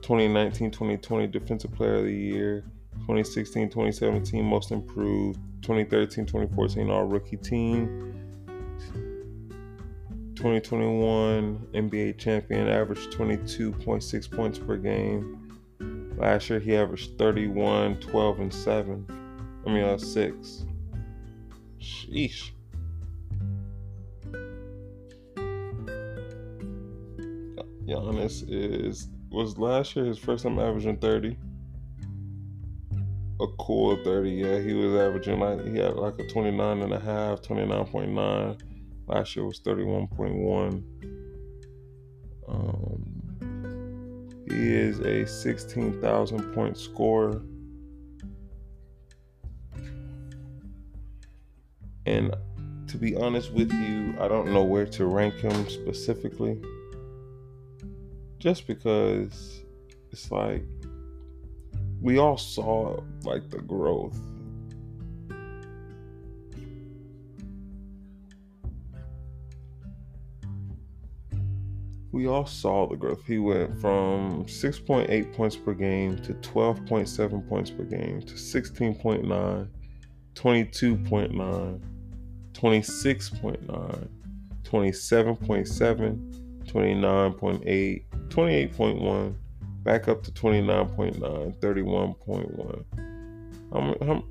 2019 0.00 0.70
2020 0.70 1.26
defensive 1.26 1.72
player 1.72 1.96
of 1.96 2.04
the 2.04 2.14
year 2.14 2.64
2016 3.00 3.68
2017 3.68 4.44
most 4.44 4.70
improved 4.70 5.38
2013 5.64 6.26
2014 6.26 6.90
all 6.90 7.04
rookie 7.04 7.38
team. 7.38 8.12
2021 10.36 11.68
NBA 11.72 12.18
champion 12.18 12.68
averaged 12.68 13.10
22.6 13.12 14.30
points 14.30 14.58
per 14.58 14.76
game. 14.76 15.58
Last 16.18 16.50
year 16.50 16.60
he 16.60 16.76
averaged 16.76 17.16
31 17.16 17.96
12 17.96 18.40
and 18.40 18.52
7 18.52 19.62
I 19.66 19.70
mean 19.70 19.84
uh, 19.84 19.96
6 19.96 20.66
sheesh. 21.80 22.50
Giannis 27.86 28.44
is 28.48 29.08
was 29.30 29.56
last 29.56 29.96
year 29.96 30.04
his 30.04 30.18
first 30.18 30.44
time 30.44 30.58
averaging 30.58 30.98
30. 30.98 31.38
A 33.40 33.46
cool 33.58 33.96
30, 34.04 34.30
yeah. 34.30 34.58
He 34.60 34.74
was 34.74 34.94
averaging 34.94 35.40
like 35.40 35.64
he 35.66 35.78
had 35.78 35.96
like 35.96 36.18
a 36.18 36.28
29 36.28 36.82
and 36.82 36.92
a 36.92 37.00
half, 37.00 37.42
29.9. 37.42 38.60
Last 39.06 39.36
year 39.36 39.44
was 39.44 39.60
31.1. 39.60 40.84
Um, 42.48 43.14
he 44.48 44.74
is 44.74 45.00
a 45.00 45.26
16,000 45.26 46.54
point 46.54 46.78
scorer. 46.78 47.42
And 52.06 52.34
to 52.86 52.96
be 52.96 53.16
honest 53.16 53.52
with 53.52 53.72
you, 53.72 54.14
I 54.20 54.28
don't 54.28 54.52
know 54.52 54.62
where 54.62 54.86
to 54.86 55.06
rank 55.06 55.34
him 55.36 55.68
specifically 55.68 56.60
just 58.38 58.66
because 58.66 59.62
it's 60.12 60.30
like 60.30 60.62
we 62.04 62.18
all 62.18 62.36
saw 62.36 63.00
like 63.24 63.50
the 63.50 63.58
growth 63.58 64.20
we 72.12 72.28
all 72.28 72.46
saw 72.46 72.86
the 72.86 72.94
growth. 72.94 73.26
He 73.26 73.38
went 73.38 73.80
from 73.80 74.44
6.8 74.44 75.34
points 75.34 75.56
per 75.56 75.74
game 75.74 76.16
to 76.18 76.34
12.7 76.34 77.48
points 77.48 77.70
per 77.70 77.82
game 77.82 78.22
to 78.22 78.34
16.9, 78.34 79.68
22.9, 80.34 81.80
26.9, 82.52 84.08
27.7, 84.62 86.64
29.8, 86.66 88.04
28.1, 88.28 89.34
back 89.84 90.08
up 90.08 90.22
to 90.24 90.32
29.9, 90.32 91.56
31.1. 91.58 92.84
I'm, 93.72 93.94
I'm, 94.00 94.22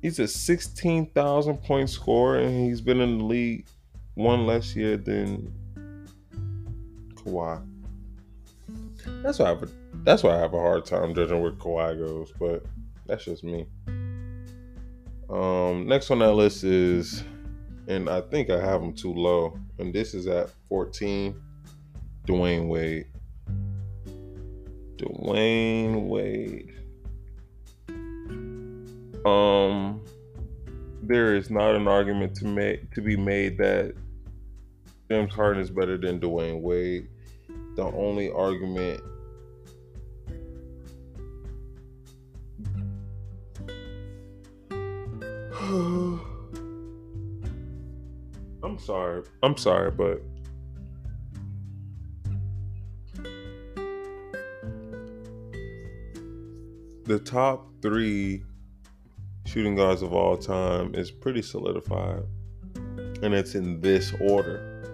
he's 0.00 0.18
a 0.18 0.28
16,000 0.28 1.56
point 1.58 1.90
scorer, 1.90 2.38
and 2.38 2.66
he's 2.66 2.80
been 2.80 3.00
in 3.00 3.18
the 3.18 3.24
league 3.24 3.66
one 4.14 4.46
less 4.46 4.74
year 4.74 4.96
than 4.96 5.52
Kawhi. 7.14 7.62
That's 9.22 9.38
why 9.38 9.46
I 9.46 9.48
have 9.48 9.62
a, 9.64 9.68
that's 10.04 10.22
why 10.22 10.36
I 10.36 10.38
have 10.38 10.54
a 10.54 10.60
hard 10.60 10.86
time 10.86 11.14
judging 11.14 11.42
where 11.42 11.52
Kawhi 11.52 11.98
goes, 11.98 12.32
but 12.38 12.64
that's 13.06 13.24
just 13.24 13.44
me. 13.44 13.66
Um, 15.28 15.86
next 15.86 16.10
on 16.10 16.20
that 16.20 16.32
list 16.32 16.64
is, 16.64 17.22
and 17.86 18.08
I 18.08 18.20
think 18.20 18.50
I 18.50 18.60
have 18.60 18.82
him 18.82 18.92
too 18.92 19.12
low 19.12 19.58
And 19.78 19.92
this 19.92 20.14
is 20.14 20.26
at 20.26 20.50
14. 20.68 21.34
Dwyane 22.26 22.68
Wade. 22.68 23.06
Dwyane 24.98 26.06
Wade. 26.08 26.74
Um 29.24 30.02
there 31.02 31.34
is 31.34 31.50
not 31.50 31.74
an 31.74 31.88
argument 31.88 32.34
to 32.36 32.44
make 32.44 32.90
to 32.92 33.00
be 33.00 33.16
made 33.16 33.56
that 33.58 33.94
James 35.10 35.32
Harden 35.32 35.62
is 35.62 35.70
better 35.70 35.96
than 35.96 36.20
Dwyane 36.20 36.60
Wade. 36.60 37.08
The 37.76 37.84
only 37.84 38.30
argument 38.30 39.00
I'm 48.62 48.78
sorry. 48.78 49.22
I'm 49.42 49.56
sorry, 49.56 49.90
but 49.90 50.22
the 57.08 57.18
top 57.18 57.66
three 57.80 58.44
shooting 59.46 59.74
guards 59.74 60.02
of 60.02 60.12
all 60.12 60.36
time 60.36 60.94
is 60.94 61.10
pretty 61.10 61.40
solidified. 61.40 62.22
And 63.22 63.32
it's 63.32 63.54
in 63.54 63.80
this 63.80 64.12
order. 64.20 64.84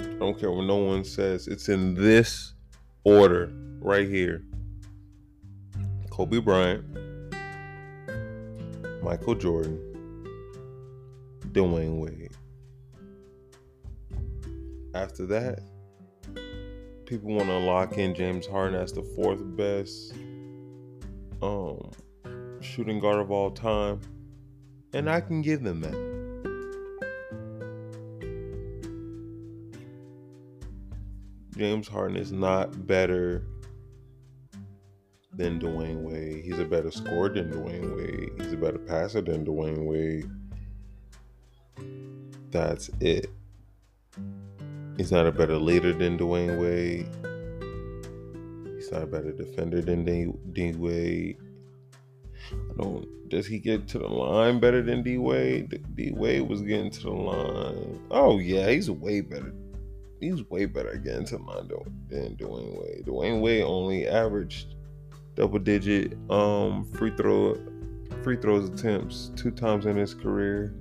I 0.00 0.18
don't 0.18 0.40
care 0.40 0.50
what 0.50 0.64
no 0.64 0.76
one 0.76 1.04
says. 1.04 1.46
It's 1.46 1.68
in 1.68 1.94
this 1.94 2.54
order 3.04 3.52
right 3.80 4.08
here. 4.08 4.44
Kobe 6.08 6.38
Bryant, 6.38 6.82
Michael 9.02 9.34
Jordan, 9.34 9.78
Dwyane 11.52 12.00
Wade. 12.00 12.30
After 14.94 15.26
that, 15.26 15.60
people 17.04 17.34
want 17.34 17.48
to 17.48 17.58
lock 17.58 17.98
in 17.98 18.14
James 18.14 18.46
Harden 18.46 18.80
as 18.80 18.94
the 18.94 19.02
fourth 19.02 19.42
best 19.54 20.14
um, 21.42 21.90
shooting 22.60 22.98
guard 23.00 23.18
of 23.18 23.30
all 23.30 23.50
time, 23.50 24.00
and 24.92 25.08
I 25.08 25.20
can 25.20 25.42
give 25.42 25.62
them 25.62 25.80
that. 25.80 26.16
James 31.56 31.88
Harden 31.88 32.16
is 32.16 32.32
not 32.32 32.86
better 32.86 33.42
than 35.32 35.58
Dwyane 35.58 36.02
Wade. 36.02 36.44
He's 36.44 36.58
a 36.58 36.64
better 36.64 36.90
scorer 36.90 37.30
than 37.30 37.50
Dwyane 37.50 37.96
Wade. 37.96 38.30
He's 38.38 38.52
a 38.52 38.56
better 38.56 38.78
passer 38.78 39.22
than 39.22 39.44
Dwyane 39.44 39.84
Wade. 39.84 40.30
That's 42.50 42.90
it. 43.00 43.30
He's 44.96 45.12
not 45.12 45.26
a 45.26 45.32
better 45.32 45.56
leader 45.56 45.92
than 45.92 46.18
Dwyane 46.18 46.60
Wade. 46.60 47.08
Not 48.90 49.02
a 49.02 49.06
better 49.06 49.32
defender 49.32 49.80
than 49.80 50.04
D, 50.52 50.72
Wade. 50.72 51.38
I 52.52 52.82
don't. 52.82 53.28
Does 53.28 53.46
he 53.46 53.58
get 53.58 53.88
to 53.88 53.98
the 53.98 54.06
line 54.06 54.60
better 54.60 54.82
than 54.82 55.02
D 55.02 55.18
Wade? 55.18 55.84
D 55.96 56.12
Wade 56.12 56.48
was 56.48 56.62
getting 56.62 56.90
to 56.90 57.02
the 57.02 57.10
line. 57.10 58.00
Oh 58.10 58.38
yeah, 58.38 58.70
he's 58.70 58.90
way 58.90 59.20
better. 59.20 59.52
He's 60.20 60.48
way 60.48 60.66
better 60.66 60.96
getting 60.96 61.24
to 61.26 61.38
the 61.38 61.42
line 61.42 61.68
than 62.08 62.36
Dwyane 62.36 62.80
Wade. 62.80 63.04
Dwyane 63.06 63.40
Wade 63.40 63.64
only 63.64 64.06
averaged 64.06 64.74
double 65.34 65.58
digit 65.58 66.16
um 66.30 66.84
free 66.92 67.12
throw 67.16 67.58
free 68.22 68.36
throws 68.36 68.68
attempts 68.68 69.30
two 69.36 69.50
times 69.50 69.86
in 69.86 69.96
his 69.96 70.14
career. 70.14 70.74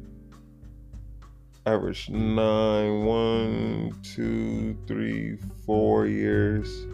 Averaged 1.65 2.11
nine, 2.11 3.05
one, 3.05 3.99
two, 4.03 4.77
three, 4.87 5.37
four 5.65 6.05
years. 6.05 6.85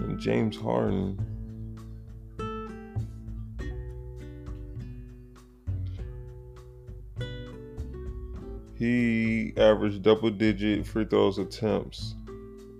And 0.00 0.18
James 0.18 0.56
Harden. 0.56 1.18
He 8.74 9.52
averaged 9.58 10.02
double 10.02 10.30
digit 10.30 10.86
free 10.86 11.04
throws 11.04 11.38
attempts. 11.38 12.14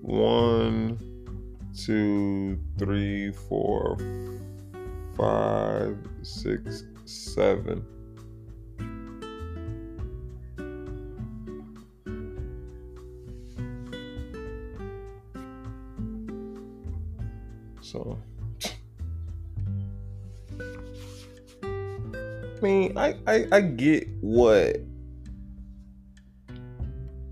One, 0.00 0.98
two, 1.76 2.58
three, 2.78 3.32
four, 3.32 3.98
five, 5.14 5.98
six, 6.22 6.84
seven. 7.04 7.84
I, 23.30 23.46
I, 23.52 23.60
get 23.60 24.08
what 24.22 24.78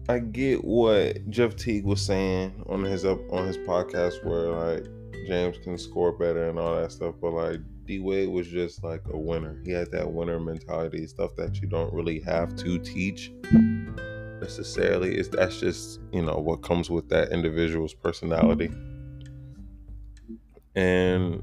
I 0.08 0.20
get 0.20 0.64
what 0.64 1.28
Jeff 1.28 1.56
Teague 1.56 1.84
was 1.84 2.00
saying 2.00 2.64
on 2.68 2.84
his 2.84 3.04
up 3.04 3.18
on 3.32 3.48
his 3.48 3.58
podcast 3.58 4.24
where 4.24 4.52
like 4.52 4.86
James 5.26 5.58
can 5.58 5.76
score 5.76 6.12
better 6.12 6.48
and 6.48 6.56
all 6.56 6.76
that 6.76 6.92
stuff, 6.92 7.16
but 7.20 7.32
like 7.32 7.58
D 7.84 7.98
Wade 7.98 8.28
was 8.28 8.46
just 8.46 8.84
like 8.84 9.02
a 9.12 9.18
winner. 9.18 9.60
He 9.64 9.72
had 9.72 9.90
that 9.90 10.12
winner 10.12 10.38
mentality, 10.38 11.04
stuff 11.08 11.34
that 11.34 11.60
you 11.60 11.66
don't 11.66 11.92
really 11.92 12.20
have 12.20 12.54
to 12.58 12.78
teach 12.78 13.32
necessarily. 14.40 15.18
Is 15.18 15.28
that's 15.28 15.58
just 15.58 15.98
you 16.12 16.22
know 16.22 16.36
what 16.36 16.62
comes 16.62 16.90
with 16.90 17.08
that 17.08 17.32
individual's 17.32 17.92
personality. 17.92 18.70
And 20.76 21.42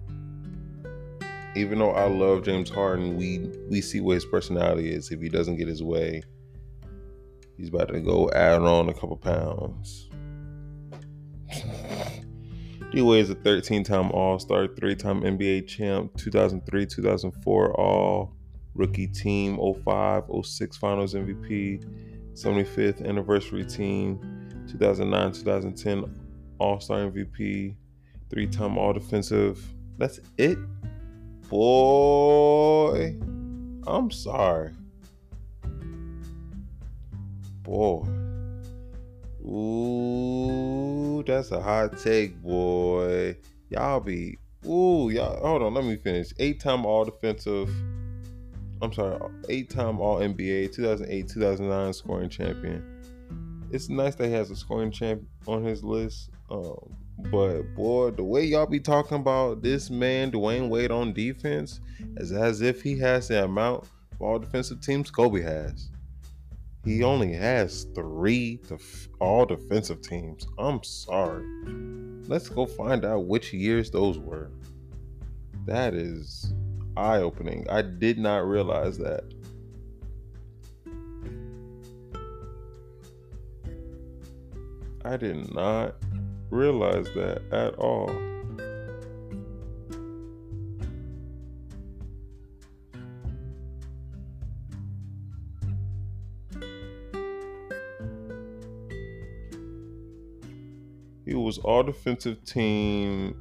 even 1.56 1.80
though 1.80 1.92
I 1.92 2.08
love 2.08 2.44
James 2.44 2.70
Harden, 2.70 3.16
we 3.16 3.50
we 3.70 3.82
see 3.82 4.02
what 4.02 4.16
his 4.16 4.26
personality 4.26 4.92
is. 4.92 5.12
If 5.12 5.22
he 5.22 5.30
doesn't 5.30 5.56
get 5.56 5.68
his 5.68 5.82
way, 5.82 6.22
he's 7.58 7.70
about 7.70 7.88
to 7.90 8.00
go 8.00 8.30
add 8.32 8.62
on 8.62 8.90
a 8.90 8.94
couple 8.94 9.18
pounds. 9.18 10.10
Wade 12.94 13.24
is 13.24 13.30
a 13.30 13.36
13 13.36 13.84
time 13.84 14.12
All 14.12 14.40
Star, 14.40 14.68
three 14.68 14.96
time 14.96 15.22
NBA 15.22 15.68
champ, 15.68 16.16
2003 16.18 16.86
2004 16.86 17.80
All 17.80 18.34
Rookie 18.74 19.08
Team, 19.08 19.58
05 19.84 20.24
06 20.44 20.78
Finals 20.78 21.14
MVP, 21.14 21.84
75th 22.34 23.08
Anniversary 23.08 23.66
Team, 23.66 24.20
2009 24.68 25.32
2010 25.32 26.06
All 26.60 26.80
Star 26.80 27.00
MVP, 27.10 27.76
three 28.30 28.48
time 28.48 28.78
All 28.78 28.94
Defensive. 28.94 29.66
That's 29.98 30.20
it? 30.38 30.58
Boy, 31.58 33.16
I'm 33.88 34.12
sorry. 34.12 34.74
Boy. 37.64 38.06
Ooh, 39.42 41.24
that's 41.26 41.52
a 41.52 41.62
hot 41.62 41.98
take, 41.98 42.42
boy. 42.42 43.38
Y'all 43.70 44.02
be 44.02 44.38
ooh, 44.66 45.10
y'all 45.10 45.40
hold 45.48 45.62
on, 45.62 45.74
let 45.74 45.86
me 45.86 45.96
finish. 45.96 46.34
Eight 46.40 46.60
time 46.60 46.86
all 46.86 47.06
defensive. 47.06 47.74
I'm 48.82 48.92
sorry, 48.92 49.18
eight 49.48 49.70
time 49.70 50.02
all 50.02 50.18
NBA, 50.18 50.74
2008, 50.74 51.30
2009 51.30 51.94
scoring 51.94 52.30
champion. 52.30 52.84
It's 53.72 53.88
nice 53.88 54.16
that 54.16 54.28
he 54.28 54.34
has 54.34 54.52
a 54.52 54.58
scoring 54.58 54.92
champ 54.92 55.22
on 55.48 55.64
his 55.64 55.86
list. 55.86 56.32
Um, 56.52 56.98
but 57.18 57.64
boy, 57.76 58.12
the 58.12 58.24
way 58.24 58.44
y'all 58.44 58.66
be 58.66 58.80
talking 58.80 59.18
about 59.18 59.62
this 59.62 59.90
man, 59.90 60.32
Dwyane 60.32 60.70
Wade 60.70 60.92
on 60.92 61.14
defense, 61.14 61.80
is 62.18 62.32
as 62.32 62.62
if 62.62 62.82
he 62.82 62.98
has 63.00 63.30
the 63.30 63.44
amount 63.44 63.84
of 63.84 64.22
all 64.22 64.40
defensive 64.40 64.82
teams 64.82 65.10
Kobe 65.10 65.42
has. 65.42 65.90
He 66.84 67.04
only 67.04 67.34
has 67.34 67.86
three 67.96 68.60
def- 68.68 69.10
all 69.20 69.46
defensive 69.46 70.02
teams. 70.02 70.48
I'm 70.60 70.84
sorry. 70.84 71.46
Let's 72.28 72.50
go 72.50 72.66
find 72.66 73.06
out 73.06 73.26
which 73.26 73.54
years 73.54 73.90
those 73.90 74.20
were. 74.20 74.52
That 75.66 75.96
is 75.96 76.54
eye 76.96 77.18
opening. 77.18 77.66
I 77.70 77.82
did 77.82 78.20
not 78.20 78.48
realize 78.48 78.98
that. 79.00 79.24
I 85.04 85.18
did 85.18 85.54
not 85.54 85.96
realize 86.56 87.06
that 87.16 87.42
at 87.52 87.76
all. 87.76 88.10
He 101.26 101.34
was 101.34 101.58
all 101.58 101.84
defensive 101.84 102.44
team, 102.46 103.36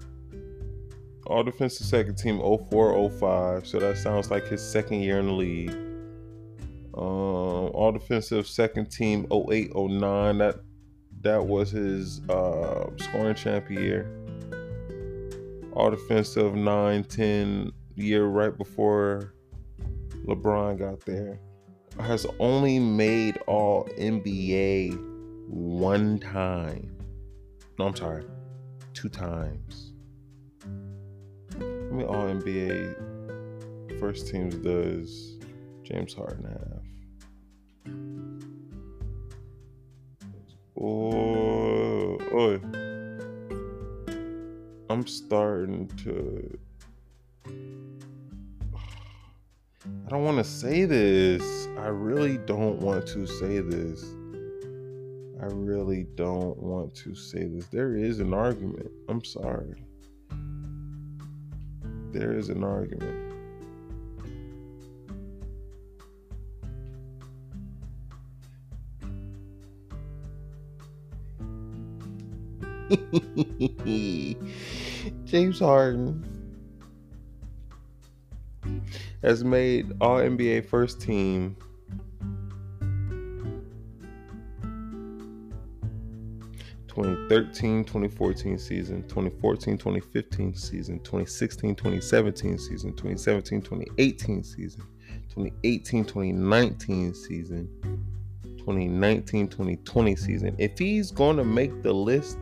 all 1.26 1.42
defensive 1.44 1.86
second 1.86 2.16
team 2.16 2.40
04 2.40 3.10
05. 3.10 3.66
So 3.66 3.78
that 3.78 3.98
sounds 3.98 4.30
like 4.30 4.48
his 4.48 4.62
second 4.62 5.02
year 5.02 5.20
in 5.20 5.26
the 5.26 5.32
league. 5.32 5.70
Um, 6.96 7.70
all 7.74 7.92
defensive 7.92 8.46
second 8.46 8.90
team 8.90 9.26
08 9.30 9.74
09. 9.74 10.38
That 10.38 10.60
that 11.24 11.44
was 11.44 11.70
his 11.70 12.20
uh, 12.28 12.88
scoring 12.98 13.34
champ 13.34 13.70
year. 13.70 14.06
All 15.72 15.90
defensive 15.90 16.54
9 16.54 17.04
10 17.04 17.72
year 17.96 18.26
right 18.26 18.56
before 18.56 19.34
LeBron 20.26 20.78
got 20.78 21.00
there. 21.00 21.40
Has 21.98 22.26
only 22.38 22.78
made 22.78 23.38
all 23.46 23.88
NBA 23.98 24.98
one 25.48 26.18
time. 26.18 26.96
No, 27.78 27.86
I'm 27.86 27.96
sorry, 27.96 28.24
two 28.92 29.08
times. 29.08 29.92
I 31.54 31.58
mean, 31.58 32.06
all 32.06 32.24
NBA 32.24 33.98
first 34.00 34.28
teams 34.28 34.56
does 34.56 35.38
James 35.84 36.14
Harden 36.14 36.44
have? 36.44 36.73
Oh. 40.86 41.54
I'm 44.90 45.06
starting 45.06 45.88
to. 46.04 46.58
I 50.06 50.08
don't 50.08 50.24
want 50.24 50.38
to 50.38 50.44
say 50.44 50.84
this. 50.84 51.66
I 51.78 51.86
really 51.86 52.38
don't 52.38 52.78
want 52.80 53.06
to 53.08 53.26
say 53.26 53.60
this. 53.60 54.04
I 55.40 55.46
really 55.46 56.06
don't 56.14 56.56
want 56.58 56.94
to 56.96 57.14
say 57.14 57.44
this. 57.44 57.66
There 57.66 57.96
is 57.96 58.20
an 58.20 58.32
argument. 58.34 58.90
I'm 59.08 59.24
sorry. 59.24 59.82
There 62.12 62.36
is 62.36 62.50
an 62.50 62.62
argument. 62.62 63.23
James 75.24 75.58
Harden 75.58 76.24
has 79.22 79.44
made 79.44 79.92
all 80.00 80.18
NBA 80.18 80.66
first 80.66 81.00
team 81.00 81.56
Twenty 86.94 87.28
thirteen, 87.28 87.84
twenty 87.84 88.06
fourteen 88.06 88.56
season, 88.56 89.02
2014, 89.08 89.78
2015 89.78 90.54
season, 90.54 91.00
2016, 91.00 91.74
2017 91.74 92.56
season, 92.56 92.92
2017, 92.92 93.62
2018 93.62 94.44
season, 94.44 94.82
2018, 95.28 96.04
2019 96.04 97.14
season, 97.14 97.68
2019, 98.58 99.48
2020 99.48 100.14
season. 100.14 100.54
If 100.58 100.78
he's 100.78 101.10
going 101.10 101.36
to 101.36 101.44
make 101.44 101.82
the 101.82 101.92
list 101.92 102.38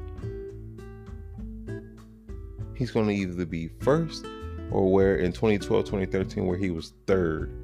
he's 2.83 2.91
going 2.91 3.07
to 3.07 3.15
either 3.15 3.47
be 3.47 3.69
first 3.79 4.27
or 4.73 4.91
where 4.91 5.15
in 5.15 5.31
2012, 5.31 5.85
2013, 5.85 6.45
where 6.45 6.59
he 6.59 6.73
was 6.73 6.95
third. 7.07 7.57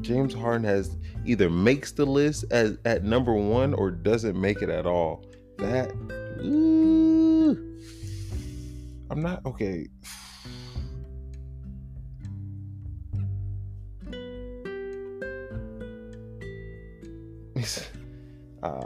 James 0.00 0.32
Harden 0.32 0.64
has 0.64 0.96
either 1.26 1.50
makes 1.50 1.92
the 1.92 2.06
list 2.06 2.46
as 2.50 2.78
at 2.86 3.04
number 3.04 3.34
one 3.34 3.74
or 3.74 3.90
doesn't 3.90 4.40
make 4.40 4.62
it 4.62 4.70
at 4.70 4.86
all. 4.86 5.26
That 5.58 5.92
ooh, 6.40 7.78
I'm 9.10 9.20
not 9.20 9.44
okay. 9.44 9.86
uh, 18.62 18.78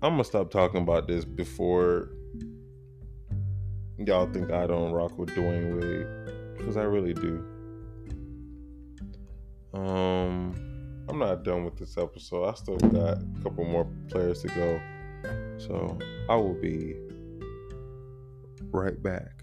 I'm 0.00 0.12
gonna 0.12 0.24
stop 0.24 0.50
talking 0.50 0.80
about 0.80 1.06
this 1.06 1.26
before 1.26 2.08
y'all 4.06 4.30
think 4.32 4.50
I 4.50 4.66
don't 4.66 4.92
rock 4.92 5.18
with 5.18 5.30
Dwyane 5.30 5.80
Wade 5.80 6.56
because 6.56 6.76
I 6.76 6.82
really 6.82 7.14
do. 7.14 7.44
Um, 9.74 10.54
I'm 11.08 11.18
not 11.18 11.44
done 11.44 11.64
with 11.64 11.76
this 11.76 11.96
episode. 11.96 12.44
I 12.48 12.54
still 12.54 12.76
got 12.76 13.18
a 13.18 13.26
couple 13.42 13.64
more 13.64 13.86
players 14.08 14.42
to 14.42 14.48
go, 14.48 14.80
so 15.58 15.98
I 16.28 16.36
will 16.36 16.60
be 16.60 16.94
right 18.70 19.00
back. 19.02 19.41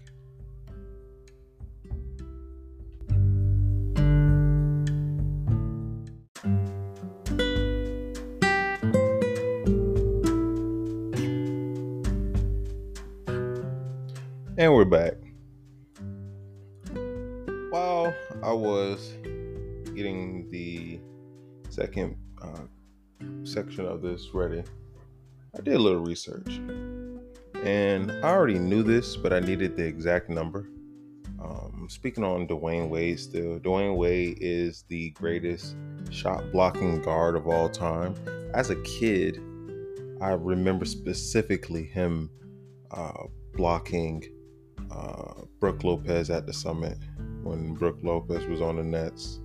And 14.60 14.74
we're 14.74 14.84
back. 14.84 15.14
While 17.70 18.14
I 18.42 18.52
was 18.52 19.14
getting 19.94 20.50
the 20.50 21.00
second 21.70 22.14
uh, 22.42 22.64
section 23.42 23.86
of 23.86 24.02
this 24.02 24.28
ready, 24.34 24.62
I 25.56 25.62
did 25.62 25.76
a 25.76 25.78
little 25.78 26.04
research. 26.04 26.60
And 27.64 28.12
I 28.22 28.28
already 28.28 28.58
knew 28.58 28.82
this, 28.82 29.16
but 29.16 29.32
I 29.32 29.40
needed 29.40 29.78
the 29.78 29.86
exact 29.86 30.28
number. 30.28 30.68
Um, 31.42 31.86
speaking 31.88 32.22
on 32.22 32.46
Dwyane 32.46 32.90
Wade 32.90 33.18
still, 33.18 33.58
Dwyane 33.60 33.96
Wade 33.96 34.36
is 34.42 34.84
the 34.88 35.08
greatest 35.12 35.74
shot 36.10 36.52
blocking 36.52 37.00
guard 37.00 37.34
of 37.34 37.46
all 37.46 37.70
time. 37.70 38.14
As 38.52 38.68
a 38.68 38.76
kid, 38.82 39.40
I 40.20 40.32
remember 40.32 40.84
specifically 40.84 41.86
him 41.86 42.28
uh, 42.90 43.22
blocking 43.54 44.22
uh, 44.90 45.42
Brook 45.58 45.84
Lopez 45.84 46.30
at 46.30 46.46
the 46.46 46.52
summit 46.52 46.98
when 47.42 47.74
Brook 47.74 47.98
Lopez 48.02 48.46
was 48.46 48.60
on 48.60 48.76
the 48.76 48.82
Nets. 48.82 49.40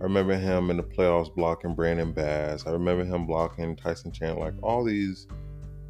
I 0.00 0.04
remember 0.04 0.36
him 0.36 0.70
in 0.70 0.76
the 0.76 0.82
playoffs 0.82 1.34
blocking 1.34 1.74
Brandon 1.74 2.12
Bass. 2.12 2.66
I 2.66 2.70
remember 2.70 3.04
him 3.04 3.26
blocking 3.26 3.76
Tyson 3.76 4.12
Chandler. 4.12 4.46
Like 4.46 4.62
all 4.62 4.84
these 4.84 5.26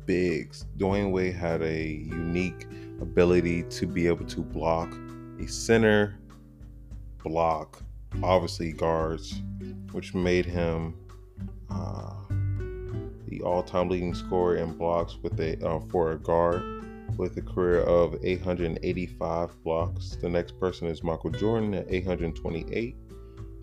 bigs, 0.07 0.67
Dwyane 0.77 1.11
Wade 1.11 1.35
had 1.35 1.63
a 1.63 1.83
unique 1.85 2.67
ability 3.01 3.65
to 3.65 3.87
be 3.87 4.07
able 4.07 4.27
to 4.27 4.41
block 4.41 4.95
a 5.41 5.49
center, 5.49 6.19
block, 7.23 7.83
obviously 8.23 8.73
guards, 8.73 9.43
which 9.93 10.15
made 10.15 10.47
him 10.47 10.95
uh, 11.71 12.15
the 13.27 13.41
all-time 13.43 13.89
leading 13.89 14.15
scorer 14.15 14.57
in 14.57 14.77
blocks 14.77 15.19
with 15.23 15.41
a 15.41 15.67
uh, 15.67 15.81
for 15.91 16.13
a 16.13 16.19
guard 16.19 16.74
with 17.19 17.37
a 17.37 17.43
career 17.43 17.81
of 17.81 18.17
885 18.23 19.63
blocks. 19.63 20.17
The 20.21 20.29
next 20.29 20.59
person 20.59 20.89
is 20.89 21.03
Michael 21.03 21.31
Jordan 21.31 21.75
at 21.75 21.87
828. 21.89 22.97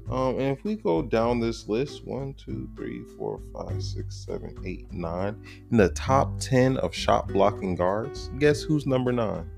Um, 0.09 0.39
and 0.39 0.57
if 0.57 0.63
we 0.63 0.75
go 0.75 1.01
down 1.01 1.39
this 1.39 1.69
list, 1.69 2.05
one, 2.05 2.33
two, 2.33 2.69
three, 2.75 3.03
four, 3.17 3.39
five, 3.53 3.81
six, 3.81 4.25
seven, 4.25 4.55
eight, 4.65 4.91
nine, 4.91 5.41
in 5.71 5.77
the 5.77 5.89
top 5.89 6.39
10 6.39 6.77
of 6.77 6.93
shot 6.93 7.27
blocking 7.29 7.75
guards, 7.75 8.29
guess 8.39 8.61
who's 8.61 8.85
number 8.85 9.11
nine? 9.11 9.49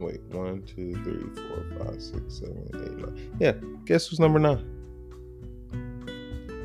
Wait, 0.00 0.22
one, 0.30 0.62
two, 0.62 0.94
three, 1.02 1.42
four, 1.42 1.66
five, 1.78 2.00
six, 2.02 2.38
seven, 2.38 2.70
eight, 2.74 2.96
nine. 2.96 3.36
Yeah, 3.38 3.52
guess 3.84 4.06
who's 4.06 4.20
number 4.20 4.38
nine? 4.38 4.72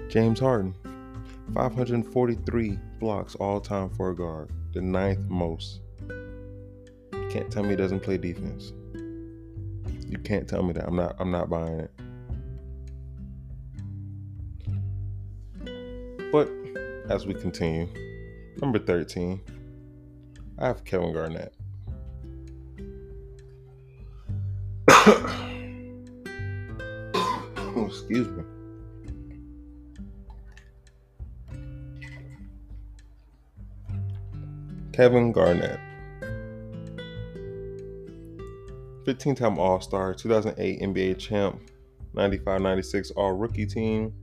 James 0.10 0.40
Harden. 0.40 0.76
543 1.54 2.80
blocks 3.00 3.36
all 3.36 3.60
time 3.60 3.90
for 3.90 4.12
a 4.12 4.16
guard 4.16 4.50
the 4.74 4.82
ninth 4.82 5.20
most. 5.30 5.82
You 6.10 7.28
can't 7.30 7.52
tell 7.52 7.64
me 7.64 7.70
he 7.70 7.76
doesn't 7.76 8.02
play 8.02 8.18
defense. 8.18 8.74
You 10.08 10.18
can't 10.24 10.48
tell 10.48 10.64
me 10.64 10.74
that. 10.74 10.86
I'm 10.88 10.96
not 10.96 11.16
I'm 11.20 11.32
not 11.32 11.50
buying 11.50 11.80
it. 11.80 11.92
But 16.32 16.50
as 17.10 17.26
we 17.26 17.34
continue, 17.34 17.88
number 18.62 18.80
13, 18.80 19.42
I 20.60 20.68
have 20.68 20.86
Kevin 20.86 21.14
Garnett. 21.14 21.54
excuse 27.88 28.28
me. 28.30 28.44
Kevin 35.02 35.32
Garnett. 35.32 35.80
15 39.04 39.34
time 39.34 39.58
All 39.58 39.82
Star, 39.82 40.14
2008 40.14 40.80
NBA 40.80 41.18
champ, 41.18 41.60
95 42.14 42.62
96 42.62 43.10
All 43.10 43.32
Rookie 43.32 43.66
team, 43.66 44.14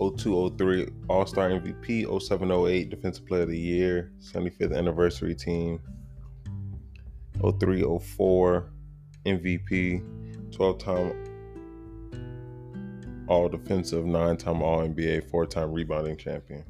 02 0.00 0.54
03 0.56 0.88
All 1.08 1.26
Star 1.26 1.50
MVP, 1.50 2.22
07 2.22 2.50
08 2.50 2.88
Defensive 2.88 3.26
Player 3.26 3.42
of 3.42 3.50
the 3.50 3.58
Year, 3.58 4.10
75th 4.18 4.74
Anniversary 4.74 5.34
team, 5.34 5.78
03 7.42 7.82
04 7.82 8.72
MVP, 9.26 10.56
12 10.56 10.78
time 10.78 13.26
All 13.28 13.50
Defensive, 13.50 14.06
nine 14.06 14.38
time 14.38 14.62
All 14.62 14.88
NBA, 14.88 15.30
four 15.30 15.44
time 15.44 15.70
rebounding 15.70 16.16
champion. 16.16 16.64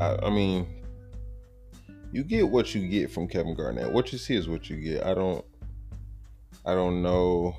I, 0.00 0.16
I 0.22 0.30
mean, 0.30 0.66
you 2.12 2.22
get 2.22 2.48
what 2.48 2.74
you 2.74 2.86
get 2.88 3.10
from 3.10 3.28
Kevin 3.28 3.54
Garnett. 3.54 3.92
What 3.92 4.12
you 4.12 4.18
see 4.18 4.34
is 4.34 4.48
what 4.48 4.68
you 4.68 4.76
get. 4.76 5.04
I 5.04 5.14
don't, 5.14 5.44
I 6.64 6.74
don't 6.74 7.02
know. 7.02 7.56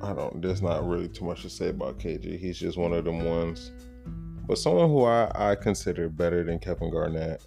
I 0.00 0.12
don't. 0.12 0.42
There's 0.42 0.62
not 0.62 0.86
really 0.86 1.08
too 1.08 1.24
much 1.24 1.42
to 1.42 1.50
say 1.50 1.68
about 1.68 1.98
KG. 1.98 2.38
He's 2.38 2.58
just 2.58 2.76
one 2.76 2.92
of 2.92 3.04
them 3.04 3.24
ones. 3.24 3.70
But 4.46 4.58
someone 4.58 4.88
who 4.88 5.04
I, 5.04 5.30
I 5.34 5.54
consider 5.54 6.08
better 6.08 6.42
than 6.42 6.58
Kevin 6.58 6.90
Garnett, 6.90 7.46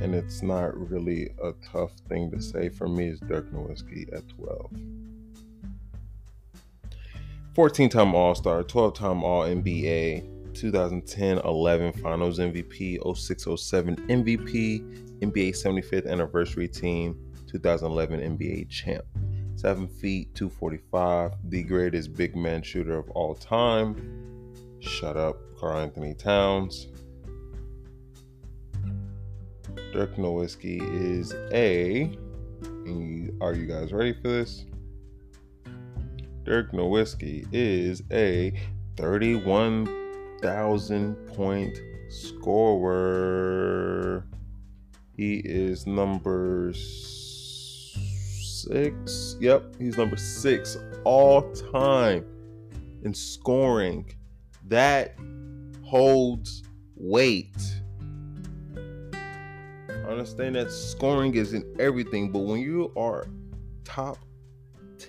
and 0.00 0.14
it's 0.14 0.42
not 0.42 0.76
really 0.76 1.30
a 1.42 1.52
tough 1.72 1.92
thing 2.08 2.30
to 2.30 2.40
say 2.40 2.68
for 2.68 2.86
me, 2.88 3.08
is 3.08 3.20
Dirk 3.20 3.52
Nowitzki 3.52 4.12
at 4.16 4.28
12. 4.28 4.70
14 7.54 7.88
time 7.88 8.14
All 8.14 8.36
Star, 8.36 8.62
12 8.62 8.94
time 8.94 9.24
All 9.24 9.42
NBA, 9.42 10.37
2010 10.58 11.38
11 11.38 11.92
Finals 11.92 12.40
MVP, 12.40 12.98
06 13.16 13.46
07 13.56 13.96
MVP, 14.08 15.20
NBA 15.20 15.50
75th 15.50 16.10
Anniversary 16.10 16.66
Team, 16.66 17.16
2011 17.46 18.36
NBA 18.36 18.68
Champ. 18.68 19.04
7 19.54 19.86
feet, 19.86 20.34
245, 20.34 21.32
the 21.50 21.62
greatest 21.62 22.14
big 22.14 22.34
man 22.34 22.62
shooter 22.62 22.98
of 22.98 23.08
all 23.10 23.34
time. 23.34 24.52
Shut 24.80 25.16
up, 25.16 25.38
Karl-Anthony 25.58 26.14
Towns. 26.14 26.88
Dirk 29.92 30.16
Nowitzki 30.16 30.80
is 30.92 31.34
a. 31.52 32.16
Are 33.40 33.54
you 33.54 33.66
guys 33.66 33.92
ready 33.92 34.12
for 34.12 34.28
this? 34.28 34.64
Dirk 36.42 36.72
Nowitzki 36.72 37.46
is 37.52 38.02
a 38.10 38.52
31,000 40.40 41.14
point 41.34 41.80
scorer. 42.08 44.24
He 45.16 45.42
is 45.44 45.86
number 45.86 46.72
six. 46.74 47.86
Yep, 49.40 49.76
he's 49.78 49.96
number 49.96 50.16
six 50.16 50.76
all 51.04 51.52
time 51.52 52.24
in 53.02 53.14
scoring. 53.14 54.12
That 54.66 55.16
holds 55.82 56.62
weight. 56.94 57.56
I 58.74 60.10
understand 60.10 60.56
that 60.56 60.70
scoring 60.70 61.34
isn't 61.34 61.80
everything, 61.80 62.30
but 62.30 62.40
when 62.40 62.60
you 62.60 62.92
are 62.96 63.26
top 63.84 64.18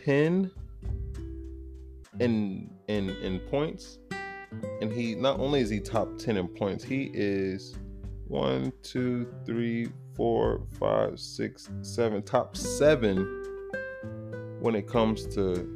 10 0.06 0.50
in 2.20 2.70
in 2.88 3.10
in 3.10 3.40
points, 3.40 4.00
and 4.82 4.92
he 4.92 5.16
not 5.16 5.40
only 5.40 5.62
is 5.62 5.70
he 5.70 5.80
top 5.80 6.18
ten 6.18 6.38
in 6.38 6.48
points, 6.48 6.84
he 6.84 7.12
is 7.14 7.76
one, 8.28 8.72
two, 8.84 9.28
three, 9.46 9.90
four, 10.16 10.62
five, 10.80 11.20
six, 11.20 11.70
seven, 11.82 12.22
top 12.22 12.56
seven 12.56 13.18
when 14.60 14.76
it 14.76 14.88
comes 14.88 15.26
to 15.28 15.76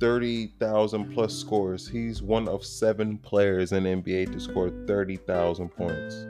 30,000 0.00 1.12
plus 1.12 1.34
scores. 1.36 1.86
He's 1.86 2.22
one 2.22 2.48
of 2.48 2.64
seven 2.64 3.18
players 3.18 3.72
in 3.72 3.84
NBA 3.84 4.32
to 4.32 4.40
score 4.40 4.70
30,000 4.86 5.68
points. 5.68 6.26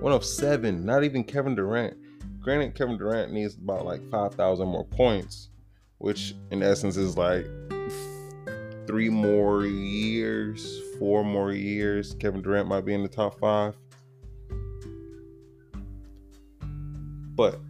One 0.00 0.12
of 0.12 0.24
seven, 0.24 0.84
not 0.84 1.02
even 1.02 1.24
Kevin 1.24 1.54
Durant. 1.54 1.96
Granted, 2.40 2.74
Kevin 2.74 2.98
Durant 2.98 3.32
needs 3.32 3.54
about 3.54 3.86
like 3.86 4.08
5,000 4.10 4.68
more 4.68 4.84
points, 4.84 5.48
which 5.98 6.34
in 6.50 6.62
essence 6.62 6.96
is 6.96 7.16
like 7.16 7.46
three 8.86 9.08
more 9.08 9.64
years, 9.64 10.80
four 10.98 11.24
more 11.24 11.52
years. 11.52 12.14
Kevin 12.14 12.42
Durant 12.42 12.68
might 12.68 12.84
be 12.84 12.94
in 12.94 13.02
the 13.02 13.08
top 13.08 13.38
five. 13.38 13.76
But 17.34 17.60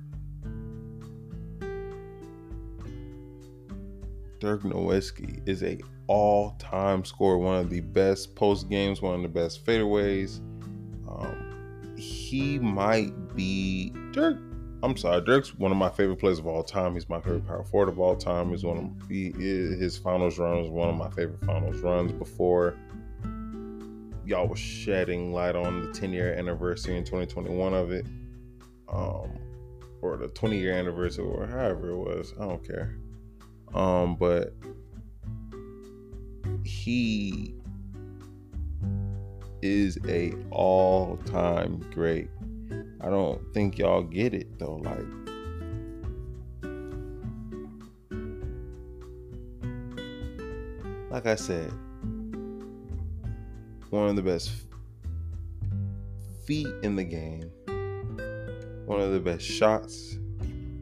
Dirk 4.38 4.62
Nowitzki 4.62 5.46
is 5.48 5.62
a 5.62 5.78
all-time 6.06 7.04
scorer, 7.04 7.38
one 7.38 7.58
of 7.58 7.70
the 7.70 7.80
best 7.80 8.36
post 8.36 8.68
games, 8.68 9.02
one 9.02 9.16
of 9.16 9.22
the 9.22 9.28
best 9.28 9.66
fadeaways. 9.66 10.38
Um, 11.08 11.94
he 11.96 12.58
might 12.58 13.34
be 13.34 13.92
Dirk 14.12 14.38
I'm 14.82 14.96
sorry, 14.96 15.22
Dirk's 15.22 15.54
one 15.54 15.72
of 15.72 15.78
my 15.78 15.88
favorite 15.88 16.18
players 16.18 16.38
of 16.38 16.46
all 16.46 16.62
time. 16.62 16.94
He's 16.94 17.08
my 17.08 17.20
favorite 17.20 17.46
power 17.46 17.64
forward 17.64 17.88
of 17.88 17.98
all 17.98 18.14
time. 18.14 18.50
He's 18.50 18.64
one 18.64 18.78
of 18.78 19.08
he, 19.08 19.32
his 19.32 19.96
finals 19.96 20.38
run 20.38 20.60
was 20.60 20.70
one 20.70 20.88
of 20.88 20.96
my 20.96 21.10
favorite 21.10 21.44
finals 21.44 21.78
runs 21.78 22.12
before 22.12 22.76
y'all 24.26 24.48
was 24.48 24.58
shedding 24.58 25.32
light 25.32 25.54
on 25.54 25.86
the 25.86 25.92
10 25.92 26.12
year 26.12 26.34
anniversary 26.34 26.96
in 26.96 27.04
2021 27.04 27.74
of 27.74 27.92
it, 27.92 28.06
um, 28.92 29.38
or 30.02 30.16
the 30.16 30.28
20 30.28 30.58
year 30.58 30.72
anniversary, 30.72 31.24
or 31.24 31.46
however 31.46 31.90
it 31.90 31.96
was. 31.96 32.34
I 32.38 32.46
don't 32.46 32.66
care. 32.66 32.96
Um, 33.72 34.16
but 34.16 34.54
he 36.64 37.54
is 39.62 39.98
a 40.08 40.32
all 40.50 41.16
time 41.18 41.84
great 41.92 42.28
I 43.00 43.10
don't 43.10 43.42
think 43.52 43.78
y'all 43.78 44.02
get 44.02 44.34
it 44.34 44.58
though. 44.58 44.76
Like, 44.76 45.04
like 51.10 51.26
I 51.26 51.34
said, 51.34 51.70
one 53.90 54.08
of 54.08 54.16
the 54.16 54.22
best 54.22 54.50
feet 56.44 56.68
in 56.82 56.96
the 56.96 57.04
game, 57.04 57.50
one 58.86 59.00
of 59.00 59.12
the 59.12 59.20
best 59.20 59.44
shots, 59.44 60.18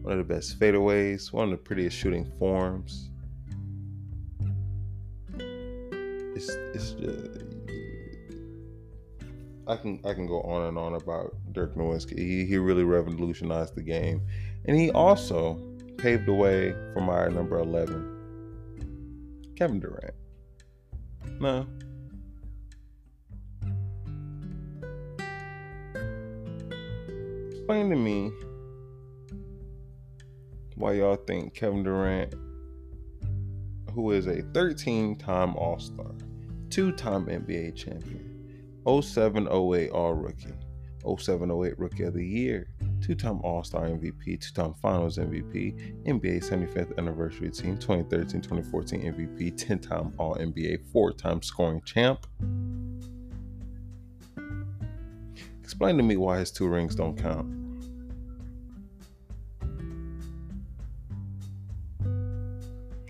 one 0.03 0.13
of 0.13 0.19
the 0.19 0.35
best 0.35 0.59
fadeaways, 0.59 1.33
one 1.33 1.45
of 1.45 1.51
the 1.51 1.57
prettiest 1.57 1.97
shooting 1.97 2.31
forms. 2.39 3.11
It's 6.37 6.49
it's 6.75 6.93
just 6.93 7.54
I 9.67 9.77
can 9.77 10.01
I 10.05 10.13
can 10.13 10.27
go 10.27 10.43
on 10.43 10.69
and 10.69 10.79
on 10.79 10.95
about 10.95 11.35
Dirk 11.53 11.75
Nowitzki. 11.75 12.19
He, 12.19 12.45
he 12.45 12.59
really 12.59 12.85
revolutionized 12.85 13.75
the 13.75 13.83
game, 13.83 14.21
and 14.67 14.77
he 14.77 14.91
also 14.91 15.55
paved 15.97 16.27
the 16.27 16.35
way 16.35 16.73
for 16.93 17.01
my 17.01 17.29
number 17.29 17.59
eleven, 17.59 19.53
Kevin 19.57 19.81
Durant. 19.81 20.15
No. 21.41 21.67
Explain 27.51 27.89
to 27.89 27.97
me 27.97 28.31
why 30.75 30.93
y'all 30.93 31.17
think 31.17 31.55
Kevin 31.55 31.83
Durant, 31.83 32.35
who 33.93 34.11
is 34.11 34.27
a 34.27 34.43
13 34.53 35.17
time 35.17 35.57
All 35.57 35.79
Star, 35.79 36.11
two 36.69 36.93
time 36.93 37.25
NBA 37.25 37.75
champion, 37.75 38.34
0708 38.87 39.91
All 39.91 40.15
Rookie, 40.15 40.53
0708 41.03 41.79
Rookie 41.79 42.03
of 42.05 42.15
the 42.15 42.27
Year, 42.27 42.69
two 43.01 43.15
time 43.15 43.41
All 43.43 43.63
Star 43.65 43.83
MVP, 43.83 44.41
two 44.41 44.53
time 44.53 44.75
Finals 44.75 45.19
MVP, 45.19 46.05
NBA 46.07 46.49
75th 46.49 46.97
Anniversary 46.99 47.51
Team, 47.51 47.77
2013 47.77 48.41
2014 48.41 49.13
MVP, 49.13 49.57
10 49.57 49.79
time 49.79 50.13
All 50.19 50.37
NBA, 50.37 50.91
four 50.93 51.13
time 51.13 51.43
scoring 51.43 51.81
champ. 51.85 52.27
Explain 55.63 55.97
to 55.97 56.03
me 56.03 56.17
why 56.17 56.39
his 56.39 56.51
two 56.51 56.69
rings 56.69 56.95
don't 56.95 57.17
count. 57.17 57.65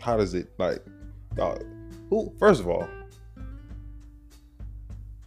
How 0.01 0.16
does 0.16 0.35
it 0.35 0.53
like? 0.59 0.85
Uh, 1.41 1.57
who? 2.11 2.33
First 2.39 2.61
of 2.61 2.68
all, 2.68 2.89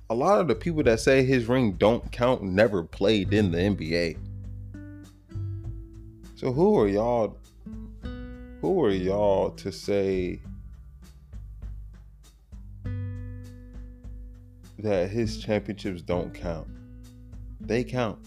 a 0.10 0.16
lot 0.16 0.40
of 0.40 0.48
the 0.48 0.56
people 0.56 0.84
that 0.84 1.00
say 1.00 1.24
his 1.24 1.48
ring 1.48 1.74
don't 1.74 2.12
count 2.12 2.42
never 2.42 2.84
played 2.84 3.34
in 3.34 3.52
the 3.52 3.58
NBA. 3.58 4.18
So 6.36 6.54
who 6.54 6.80
are 6.80 6.88
y'all 6.88 7.38
who 8.62 8.84
are 8.84 8.92
y'all 8.92 9.52
to 9.52 9.72
say 9.72 10.40
that 14.80 15.10
his 15.10 15.40
championships 15.40 16.02
don't 16.02 16.34
count? 16.34 16.68
They 17.60 17.84
count. 17.84 18.20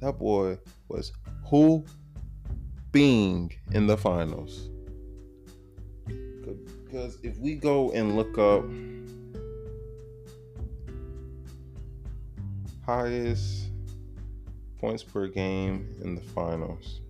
That 0.00 0.18
boy 0.18 0.58
was 0.88 1.12
who 1.44 1.84
being 2.92 3.52
in 3.72 3.86
the 3.86 3.96
finals. 3.96 4.70
Because 6.06 7.18
if 7.22 7.38
we 7.38 7.54
go 7.54 7.92
and 7.92 8.16
look 8.16 8.36
up 8.36 8.64
highest 12.90 13.70
points 14.80 15.04
per 15.04 15.28
game 15.28 15.94
in 16.02 16.16
the 16.16 16.20
finals. 16.20 17.02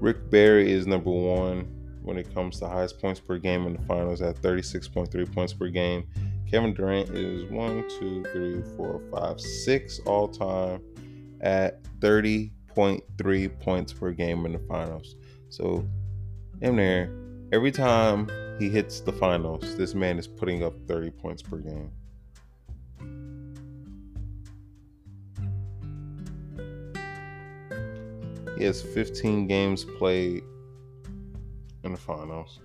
Rick 0.00 0.28
Barry 0.28 0.70
is 0.70 0.86
number 0.86 1.10
one 1.10 1.66
when 2.02 2.18
it 2.18 2.32
comes 2.34 2.58
to 2.58 2.68
highest 2.68 3.00
points 3.00 3.20
per 3.20 3.38
game 3.38 3.66
in 3.66 3.72
the 3.72 3.82
finals 3.84 4.20
at 4.20 4.36
36.3 4.42 5.34
points 5.34 5.54
per 5.54 5.68
game. 5.68 6.06
Kevin 6.50 6.74
Durant 6.74 7.08
is 7.08 7.50
one, 7.50 7.88
two, 7.98 8.22
three, 8.34 8.62
four, 8.76 9.00
five, 9.10 9.40
six 9.40 9.98
all 10.00 10.28
time 10.28 10.82
at 11.40 11.82
30.3 12.00 13.60
points 13.60 13.94
per 13.94 14.12
game 14.12 14.44
in 14.44 14.52
the 14.52 14.58
finals. 14.58 15.16
So, 15.48 15.88
in 16.60 16.76
there, 16.76 17.10
every 17.52 17.72
time 17.72 18.30
he 18.58 18.68
hits 18.68 19.00
the 19.00 19.12
finals, 19.12 19.76
this 19.76 19.94
man 19.94 20.18
is 20.18 20.26
putting 20.26 20.62
up 20.62 20.74
30 20.86 21.10
points 21.10 21.42
per 21.42 21.58
game. 21.58 21.90
He 28.58 28.64
has 28.64 28.82
15 28.82 29.46
games 29.46 29.86
played 29.98 30.44
in 31.82 31.92
the 31.92 31.98
finals. 31.98 32.60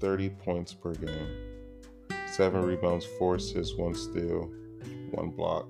30 0.00 0.30
points 0.30 0.72
per 0.72 0.94
game. 0.94 1.28
7 2.26 2.62
rebounds, 2.62 3.04
4 3.18 3.34
assists, 3.34 3.76
1 3.76 3.94
steal, 3.94 4.50
1 5.10 5.30
block. 5.30 5.66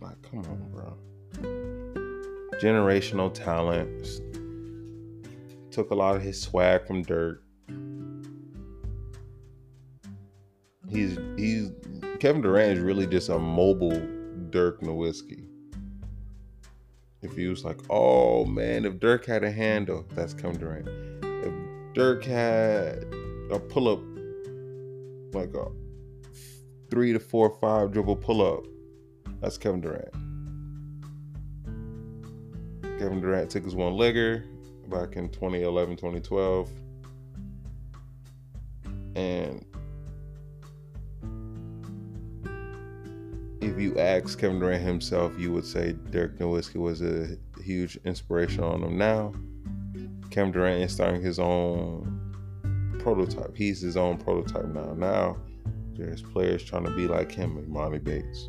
Like, 0.00 0.22
come 0.30 0.38
on, 0.38 0.70
bro. 0.72 0.96
Generational 2.60 3.32
talent. 3.32 4.20
Took 5.70 5.90
a 5.90 5.94
lot 5.94 6.16
of 6.16 6.22
his 6.22 6.40
swag 6.40 6.86
from 6.86 7.02
Dirk. 7.02 7.42
He's 10.88 11.18
he's 11.36 11.70
Kevin 12.18 12.42
Durant 12.42 12.78
is 12.78 12.80
really 12.80 13.06
just 13.06 13.28
a 13.28 13.38
mobile 13.38 14.00
Dirk 14.50 14.80
Nowitzki. 14.80 15.44
If 17.22 17.36
he 17.36 17.46
was 17.46 17.64
like, 17.64 17.78
oh 17.90 18.44
man, 18.44 18.84
if 18.84 18.98
Dirk 18.98 19.24
had 19.26 19.44
a 19.44 19.50
handle, 19.52 20.04
that's 20.14 20.34
Kevin 20.34 20.58
Durant. 20.58 20.88
If 21.22 21.52
Dirk 21.94 22.24
had 22.24 23.04
a 23.52 23.60
pull 23.60 23.88
up, 23.88 24.00
like 25.32 25.54
a 25.54 25.70
three 26.90 27.12
to 27.12 27.20
four, 27.20 27.56
five 27.60 27.92
dribble 27.92 28.16
pull 28.16 28.42
up, 28.42 28.64
that's 29.40 29.58
Kevin 29.58 29.80
Durant. 29.80 30.27
Kevin 32.98 33.20
Durant 33.20 33.48
took 33.48 33.64
his 33.64 33.76
one 33.76 33.92
legger 33.92 34.44
back 34.88 35.16
in 35.16 35.28
2011, 35.28 35.96
2012. 35.96 36.70
And 39.14 39.64
if 43.60 43.78
you 43.78 43.96
ask 43.98 44.38
Kevin 44.38 44.58
Durant 44.58 44.82
himself, 44.82 45.38
you 45.38 45.52
would 45.52 45.64
say 45.64 45.92
Dirk 46.10 46.38
Nowitzki 46.38 46.76
was 46.76 47.00
a 47.00 47.36
huge 47.62 47.98
inspiration 48.04 48.64
on 48.64 48.82
him. 48.82 48.98
Now, 48.98 49.32
Kevin 50.30 50.50
Durant 50.50 50.82
is 50.82 50.92
starting 50.92 51.22
his 51.22 51.38
own 51.38 52.18
prototype. 52.98 53.56
He's 53.56 53.80
his 53.80 53.96
own 53.96 54.18
prototype 54.18 54.66
now. 54.66 54.94
Now, 54.94 55.36
there's 55.94 56.22
players 56.22 56.64
trying 56.64 56.84
to 56.84 56.90
be 56.90 57.06
like 57.06 57.30
him, 57.30 57.56
like 57.56 57.68
Monty 57.68 57.98
Bates. 57.98 58.48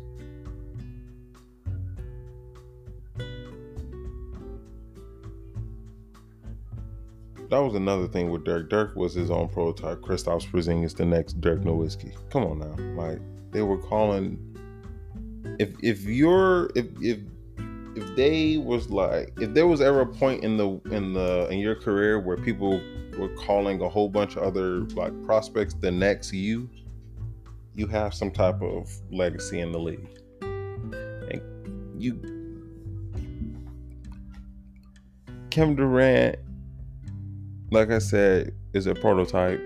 That 7.50 7.58
was 7.58 7.74
another 7.74 8.06
thing 8.06 8.30
with 8.30 8.44
Dirk. 8.44 8.70
Dirk 8.70 8.94
was 8.94 9.12
his 9.12 9.30
own 9.30 9.48
prototype. 9.48 10.00
Kristaps 10.02 10.48
Porzingis, 10.48 10.96
the 10.96 11.04
next 11.04 11.40
Dirk 11.40 11.62
Nowitzki. 11.62 12.14
Come 12.30 12.44
on 12.44 12.58
now, 12.60 13.02
like 13.02 13.20
they 13.50 13.62
were 13.62 13.78
calling 13.78 14.38
if 15.58 15.70
if 15.82 16.04
you're 16.04 16.70
if 16.76 16.86
if 17.00 17.18
if 17.96 18.16
they 18.16 18.56
was 18.58 18.90
like 18.90 19.32
if 19.40 19.52
there 19.52 19.66
was 19.66 19.80
ever 19.80 20.02
a 20.02 20.06
point 20.06 20.44
in 20.44 20.56
the 20.56 20.80
in 20.92 21.12
the 21.12 21.48
in 21.50 21.58
your 21.58 21.74
career 21.74 22.20
where 22.20 22.36
people 22.36 22.80
were 23.18 23.34
calling 23.36 23.80
a 23.82 23.88
whole 23.88 24.08
bunch 24.08 24.36
of 24.36 24.42
other 24.44 24.80
like 24.94 25.12
prospects 25.24 25.74
the 25.74 25.90
next 25.90 26.32
you 26.32 26.70
you 27.74 27.86
have 27.86 28.14
some 28.14 28.30
type 28.30 28.62
of 28.62 28.88
legacy 29.10 29.60
in 29.60 29.72
the 29.72 29.78
league 29.78 30.08
and 30.40 31.42
you 32.00 32.14
Kevin 35.50 35.74
Durant 35.74 36.38
like 37.70 37.90
I 37.90 37.98
said 37.98 38.54
is 38.74 38.86
a 38.86 38.94
prototype 38.94 39.60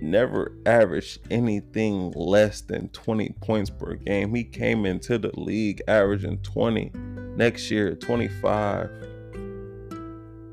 never 0.00 0.52
averaged 0.66 1.20
anything 1.30 2.12
less 2.12 2.60
than 2.60 2.88
20 2.90 3.30
points 3.40 3.70
per 3.70 3.94
game. 3.94 4.34
He 4.34 4.44
came 4.44 4.86
into 4.86 5.18
the 5.18 5.32
league 5.38 5.82
averaging 5.88 6.38
20. 6.38 6.92
Next 7.36 7.70
year, 7.70 7.94
25. 7.94 8.90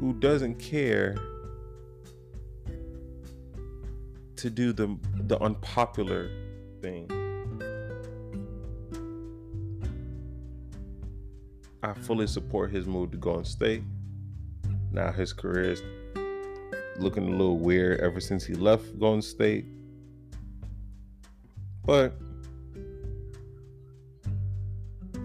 who 0.00 0.14
doesn't 0.14 0.54
care 0.54 1.16
to 4.36 4.48
do 4.48 4.72
the 4.72 4.96
the 5.24 5.38
unpopular 5.42 6.30
thing. 6.80 7.10
I 11.82 11.92
fully 11.92 12.26
support 12.26 12.70
his 12.70 12.86
move 12.86 13.10
to 13.10 13.18
Golden 13.18 13.44
State. 13.44 13.82
Now 14.92 15.12
his 15.12 15.34
career 15.34 15.72
is 15.72 15.82
looking 16.98 17.28
a 17.28 17.30
little 17.30 17.58
weird 17.58 18.00
ever 18.00 18.20
since 18.20 18.44
he 18.44 18.54
left 18.54 18.98
Golden 18.98 19.22
State. 19.22 19.64
But 21.84 22.14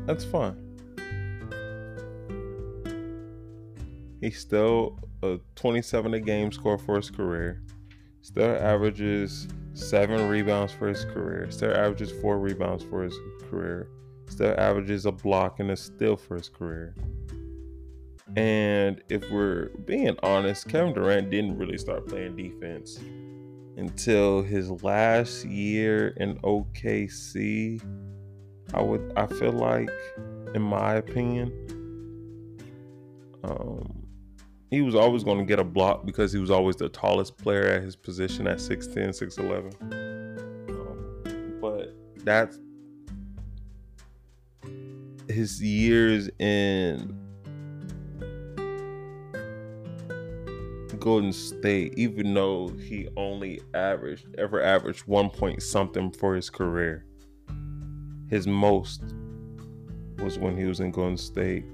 that's 0.06 0.24
fine. 0.24 0.58
He's 4.22 4.40
still 4.40 4.98
a 5.22 5.40
27 5.56 6.14
a 6.14 6.20
game 6.20 6.52
score 6.52 6.78
for 6.78 6.96
his 6.96 7.10
career. 7.10 7.62
Still 8.22 8.56
averages 8.56 9.48
seven 9.74 10.30
rebounds 10.30 10.72
for 10.72 10.88
his 10.88 11.04
career. 11.04 11.52
Still 11.52 11.76
averages 11.76 12.12
four 12.22 12.40
rebounds 12.40 12.84
for 12.84 13.04
his 13.04 13.18
career. 13.50 13.90
Still 14.28 14.56
averages 14.58 15.06
a 15.06 15.12
block 15.12 15.60
and 15.60 15.72
a 15.72 15.76
steal 15.76 16.16
for 16.16 16.38
his 16.38 16.48
career. 16.48 16.96
And 18.36 19.04
if 19.10 19.30
we're 19.30 19.70
being 19.86 20.16
honest, 20.24 20.68
Kevin 20.68 20.94
Durant 20.94 21.30
didn't 21.30 21.58
really 21.58 21.78
start 21.78 22.08
playing 22.08 22.36
defense 22.36 23.00
until 23.78 24.42
his 24.42 24.70
last 24.84 25.46
year 25.46 26.10
in 26.18 26.40
OKC. 26.40 27.82
I 28.74 28.82
would 28.82 29.14
I 29.16 29.28
feel 29.28 29.52
like 29.52 29.90
in 30.56 30.62
my 30.62 30.96
opinion 30.96 31.52
um, 33.44 34.08
he 34.70 34.82
was 34.82 34.96
always 34.96 35.24
going 35.24 35.38
to 35.38 35.46
get 35.46 35.60
a 35.60 35.64
block 35.64 36.06
because 36.06 36.32
he 36.32 36.40
was 36.40 36.50
always 36.50 36.76
the 36.76 36.90
tallest 36.90 37.38
player 37.38 37.68
at 37.68 37.84
his 37.84 37.96
position 37.96 38.48
at 38.48 38.58
6'10, 38.58 39.10
6'11. 39.10 39.82
Um, 40.70 41.58
but 41.62 41.94
that's 42.24 42.58
his 45.28 45.62
years 45.62 46.30
in 46.40 47.23
Golden 51.04 51.34
State, 51.34 51.96
even 51.98 52.34
though 52.34 52.70
he 52.70 53.10
only 53.18 53.60
averaged 53.74 54.26
ever 54.38 54.64
averaged 54.64 55.06
one 55.06 55.30
point 55.30 55.62
something 55.62 56.10
for 56.14 56.34
his 56.34 56.50
career, 56.50 57.06
his 58.30 58.48
most 58.48 59.04
was 60.20 60.40
when 60.40 60.56
he 60.56 60.64
was 60.64 60.80
in 60.80 60.92
Golden 60.92 61.18
State. 61.18 61.66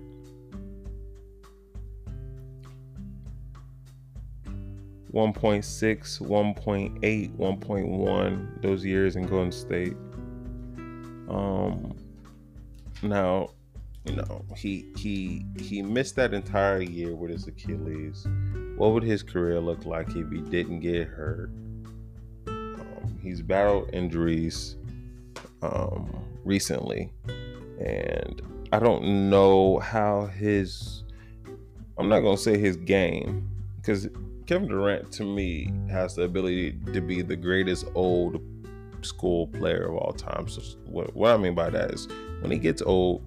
One 5.12 5.32
point 5.32 5.64
six, 5.64 6.20
one 6.20 6.56
point 6.56 6.98
eight, 7.04 7.30
one 7.34 7.60
point 7.60 7.88
one. 7.88 8.58
those 8.64 8.84
years 8.84 9.16
in 9.16 9.28
Golden 9.28 9.52
State. 9.52 9.94
Um 11.30 11.96
now, 13.04 13.50
you 14.06 14.16
know, 14.16 14.44
he 14.58 14.88
he 14.98 15.46
he 15.56 15.84
missed 15.84 16.16
that 16.16 16.34
entire 16.34 16.82
year 16.82 17.14
with 17.14 17.30
his 17.30 17.46
Achilles 17.48 18.26
what 18.80 18.94
would 18.94 19.04
his 19.04 19.22
career 19.22 19.60
look 19.60 19.86
like 19.86 20.16
if 20.16 20.32
he 20.32 20.40
didn't 20.40 20.80
get 20.80 21.10
hurt? 21.10 21.52
Um, 22.48 23.20
he's 23.22 23.42
battled 23.42 23.90
injuries 23.92 24.78
um, 25.62 26.10
recently, 26.46 27.12
and 27.28 28.42
I 28.72 28.80
don't 28.80 29.30
know 29.30 29.80
how 29.80 30.28
his. 30.28 31.04
I'm 31.98 32.08
not 32.08 32.22
gonna 32.22 32.38
say 32.38 32.58
his 32.58 32.78
game 32.78 33.50
because 33.76 34.08
Kevin 34.46 34.70
Durant 34.70 35.12
to 35.12 35.26
me 35.26 35.74
has 35.92 36.16
the 36.16 36.24
ability 36.24 36.80
to 36.94 37.02
be 37.02 37.22
the 37.22 37.36
greatest 37.36 37.86
old 37.96 38.42
school 39.02 39.48
player 39.48 39.90
of 39.90 39.96
all 39.96 40.14
time. 40.14 40.48
So 40.48 40.62
what, 40.86 41.14
what 41.14 41.34
I 41.34 41.38
mean 41.38 41.54
by 41.54 41.70
that 41.70 41.92
is 41.92 42.08
when 42.40 42.50
he 42.50 42.58
gets 42.58 42.82
old 42.82 43.26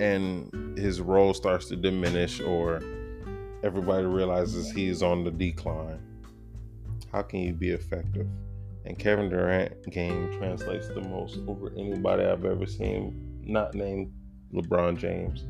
and 0.00 0.78
his 0.78 1.00
role 1.00 1.34
starts 1.34 1.66
to 1.66 1.76
diminish 1.76 2.40
or 2.40 2.80
everybody 3.62 4.06
realizes 4.06 4.70
he's 4.70 5.02
on 5.02 5.24
the 5.24 5.30
decline. 5.30 6.00
How 7.12 7.22
can 7.22 7.40
you 7.40 7.52
be 7.52 7.70
effective? 7.70 8.28
And 8.84 8.98
Kevin 8.98 9.28
Durant 9.28 9.90
game 9.90 10.32
translates 10.38 10.88
the 10.88 11.00
most 11.00 11.40
over 11.46 11.70
anybody 11.76 12.24
I've 12.24 12.44
ever 12.44 12.66
seen, 12.66 13.40
not 13.42 13.74
named 13.74 14.12
LeBron 14.52 14.96
James. 14.98 15.44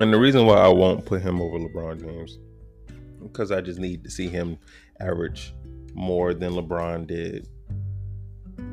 And 0.00 0.12
the 0.12 0.18
reason 0.18 0.46
why 0.46 0.56
I 0.56 0.68
won't 0.68 1.06
put 1.06 1.22
him 1.22 1.40
over 1.40 1.58
LeBron 1.58 2.00
James, 2.00 2.38
because 3.22 3.52
I 3.52 3.60
just 3.60 3.78
need 3.78 4.02
to 4.04 4.10
see 4.10 4.28
him 4.28 4.58
average 5.00 5.54
more 5.94 6.34
than 6.34 6.52
LeBron 6.52 7.06
did 7.06 7.48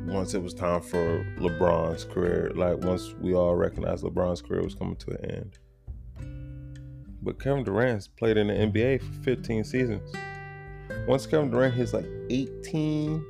once 0.10 0.34
it 0.34 0.42
was 0.42 0.54
time 0.54 0.82
for 0.82 1.26
LeBron's 1.38 2.04
career, 2.06 2.52
like 2.56 2.78
once 2.84 3.14
we 3.22 3.34
all 3.34 3.56
recognized 3.56 4.04
LeBron's 4.04 4.42
career 4.42 4.64
was 4.64 4.76
coming 4.76 4.96
to 4.98 5.12
an 5.12 5.32
end. 5.32 5.60
But 7.22 7.40
Kevin 7.40 7.64
Durant's 7.64 8.08
played 8.08 8.38
in 8.38 8.48
the 8.48 8.54
NBA 8.54 9.02
for 9.02 9.24
15 9.24 9.64
seasons. 9.64 10.16
Once 11.08 11.26
Kevin 11.26 11.52
Durant 11.52 11.74
hits 11.74 11.94
like 11.94 12.08
18, 12.30 13.24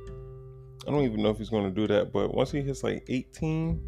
I 0.86 0.90
don't 0.90 1.04
even 1.04 1.22
know 1.22 1.30
if 1.30 1.38
he's 1.38 1.50
going 1.50 1.64
to 1.64 1.70
do 1.70 1.86
that, 1.88 2.12
but 2.12 2.34
once 2.34 2.50
he 2.50 2.62
hits 2.62 2.82
like 2.82 3.04
18, 3.08 3.80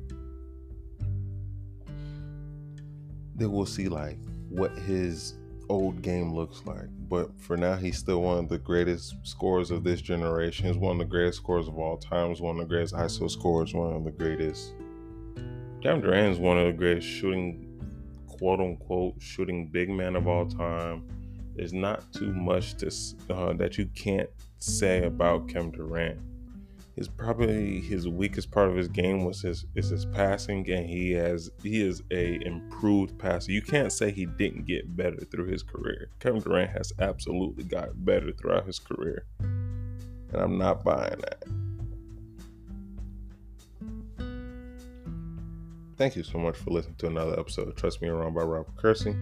then 3.34 3.52
we'll 3.52 3.64
see 3.64 3.88
like 3.88 4.18
what 4.50 4.76
his 4.78 5.34
old 5.68 6.02
game 6.02 6.34
looks 6.34 6.62
like. 6.64 6.88
But 7.08 7.30
for 7.40 7.56
now, 7.56 7.76
he's 7.76 7.98
still 7.98 8.22
one 8.22 8.38
of 8.38 8.48
the 8.48 8.58
greatest 8.58 9.14
scorers 9.22 9.70
of 9.70 9.84
this 9.84 10.00
generation. 10.00 10.66
He's 10.66 10.76
one 10.76 10.92
of 10.92 10.98
the 10.98 11.04
greatest 11.10 11.38
scorers 11.38 11.68
of 11.68 11.78
all 11.78 11.96
time. 11.96 12.30
He's 12.30 12.40
one 12.40 12.58
of 12.58 12.60
the 12.60 12.68
greatest 12.68 12.94
ISO 12.94 13.30
scorers. 13.30 13.74
One 13.74 13.92
of 13.92 14.04
the 14.04 14.10
greatest. 14.10 14.74
Kevin 15.82 16.00
Durant 16.00 16.34
is 16.34 16.38
one 16.38 16.58
of 16.58 16.66
the 16.66 16.72
greatest 16.72 17.08
shooting, 17.08 17.80
quote 18.28 18.60
unquote, 18.60 19.14
shooting 19.20 19.68
big 19.68 19.90
man 19.90 20.16
of 20.16 20.26
all 20.26 20.46
time. 20.46 21.04
There's 21.54 21.72
not 21.72 22.10
too 22.12 22.32
much 22.32 22.76
to, 22.76 22.90
uh, 23.30 23.52
that 23.54 23.76
you 23.76 23.86
can't 23.94 24.30
say 24.58 25.04
about 25.04 25.48
Kevin 25.48 25.70
Durant 25.70 26.18
his 26.94 27.08
probably 27.08 27.80
his 27.80 28.06
weakest 28.06 28.50
part 28.50 28.68
of 28.68 28.76
his 28.76 28.88
game 28.88 29.24
was 29.24 29.40
his 29.40 29.64
is 29.74 29.88
his 29.88 30.04
passing 30.04 30.68
and 30.70 30.86
he 30.88 31.12
has 31.12 31.50
he 31.62 31.80
is 31.80 32.02
a 32.10 32.44
improved 32.44 33.18
passer. 33.18 33.52
You 33.52 33.62
can't 33.62 33.92
say 33.92 34.10
he 34.10 34.26
didn't 34.26 34.66
get 34.66 34.94
better 34.94 35.24
through 35.30 35.46
his 35.46 35.62
career. 35.62 36.10
Kevin 36.20 36.40
Durant 36.40 36.70
has 36.70 36.92
absolutely 36.98 37.64
got 37.64 38.04
better 38.04 38.32
throughout 38.32 38.66
his 38.66 38.78
career. 38.78 39.24
And 39.40 40.36
I'm 40.40 40.58
not 40.58 40.84
buying 40.84 41.20
that. 41.20 41.44
Thank 45.96 46.16
you 46.16 46.22
so 46.22 46.38
much 46.38 46.56
for 46.56 46.70
listening 46.70 46.96
to 46.98 47.06
another 47.06 47.38
episode 47.38 47.68
of 47.68 47.76
Trust 47.76 48.02
Me 48.02 48.08
Around 48.08 48.34
by 48.34 48.42
Robert 48.42 48.74
Kersee. 48.76 49.16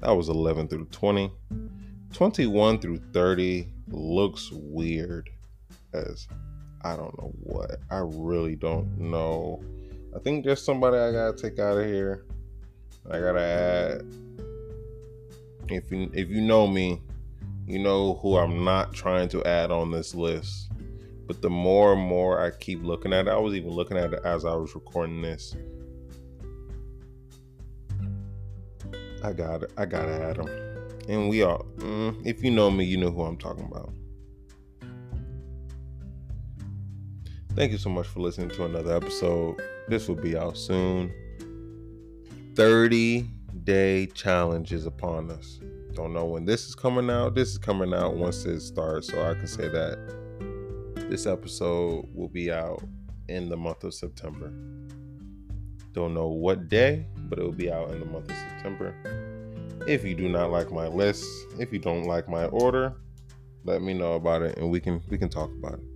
That 0.00 0.12
was 0.12 0.28
11 0.28 0.68
through 0.68 0.86
20. 0.86 1.32
21 2.12 2.78
through 2.78 2.98
30 3.12 3.68
looks 3.88 4.50
weird 4.52 5.30
as 5.92 6.28
I 6.84 6.96
don't 6.96 7.18
know 7.18 7.32
what. 7.42 7.80
I 7.90 8.02
really 8.04 8.56
don't 8.56 8.98
know. 8.98 9.62
I 10.14 10.18
think 10.18 10.44
there's 10.44 10.62
somebody 10.62 10.98
I 10.98 11.12
gotta 11.12 11.36
take 11.36 11.58
out 11.58 11.78
of 11.78 11.86
here. 11.86 12.26
I 13.10 13.20
gotta 13.20 13.40
add. 13.40 14.14
If 15.70 15.90
you 15.90 16.10
if 16.12 16.28
you 16.28 16.42
know 16.42 16.66
me, 16.66 17.00
you 17.66 17.78
know 17.78 18.14
who 18.16 18.36
I'm 18.36 18.64
not 18.64 18.92
trying 18.92 19.30
to 19.30 19.42
add 19.44 19.70
on 19.70 19.90
this 19.90 20.14
list. 20.14 20.70
But 21.26 21.40
the 21.40 21.48
more 21.48 21.94
and 21.94 22.02
more 22.02 22.38
I 22.44 22.50
keep 22.50 22.84
looking 22.84 23.14
at 23.14 23.28
it, 23.28 23.30
I 23.30 23.38
was 23.38 23.54
even 23.54 23.70
looking 23.70 23.96
at 23.96 24.12
it 24.12 24.20
as 24.22 24.44
I 24.44 24.54
was 24.54 24.74
recording 24.74 25.22
this. 25.22 25.56
I 29.22 29.32
got 29.32 29.62
it. 29.62 29.72
I 29.78 29.86
gotta 29.86 30.22
add 30.22 30.36
him. 30.36 30.48
And 31.08 31.30
we 31.30 31.42
all, 31.42 31.64
mm, 31.78 32.26
if 32.26 32.44
you 32.44 32.50
know 32.50 32.70
me, 32.70 32.84
you 32.84 32.98
know 32.98 33.10
who 33.10 33.22
I'm 33.22 33.38
talking 33.38 33.64
about. 33.64 33.90
Thank 37.56 37.70
you 37.70 37.78
so 37.78 37.88
much 37.88 38.08
for 38.08 38.18
listening 38.18 38.48
to 38.48 38.64
another 38.64 38.96
episode. 38.96 39.62
This 39.86 40.08
will 40.08 40.16
be 40.16 40.36
out 40.36 40.58
soon. 40.58 41.12
30 42.56 43.28
day 43.62 44.06
challenge 44.06 44.72
is 44.72 44.86
upon 44.86 45.30
us. 45.30 45.60
Don't 45.92 46.12
know 46.12 46.24
when 46.24 46.44
this 46.44 46.66
is 46.66 46.74
coming 46.74 47.08
out. 47.08 47.36
This 47.36 47.50
is 47.50 47.58
coming 47.58 47.94
out 47.94 48.16
once 48.16 48.44
it 48.44 48.60
starts, 48.60 49.06
so 49.06 49.30
I 49.30 49.34
can 49.34 49.46
say 49.46 49.68
that 49.68 51.06
this 51.08 51.28
episode 51.28 52.08
will 52.12 52.28
be 52.28 52.50
out 52.50 52.82
in 53.28 53.48
the 53.48 53.56
month 53.56 53.84
of 53.84 53.94
September. 53.94 54.52
Don't 55.92 56.12
know 56.12 56.26
what 56.26 56.68
day, 56.68 57.06
but 57.28 57.38
it 57.38 57.42
will 57.42 57.52
be 57.52 57.70
out 57.70 57.92
in 57.92 58.00
the 58.00 58.06
month 58.06 58.30
of 58.32 58.36
September. 58.36 58.96
If 59.86 60.04
you 60.04 60.16
do 60.16 60.28
not 60.28 60.50
like 60.50 60.72
my 60.72 60.88
list, 60.88 61.24
if 61.60 61.72
you 61.72 61.78
don't 61.78 62.02
like 62.02 62.28
my 62.28 62.46
order, 62.46 62.96
let 63.62 63.80
me 63.80 63.94
know 63.94 64.14
about 64.14 64.42
it 64.42 64.58
and 64.58 64.68
we 64.72 64.80
can 64.80 65.00
we 65.08 65.18
can 65.18 65.28
talk 65.28 65.50
about 65.52 65.74
it. 65.74 65.93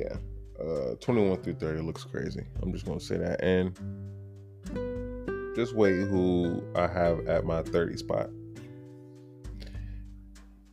Yeah, 0.00 0.16
uh, 0.64 0.94
21 0.96 1.42
through 1.42 1.54
30 1.54 1.82
looks 1.82 2.04
crazy. 2.04 2.44
I'm 2.62 2.72
just 2.72 2.86
gonna 2.86 3.00
say 3.00 3.18
that, 3.18 3.42
and 3.44 3.76
just 5.54 5.74
wait 5.74 6.06
who 6.06 6.62
I 6.74 6.86
have 6.86 7.26
at 7.26 7.44
my 7.44 7.62
30 7.62 7.96
spot. 7.98 8.30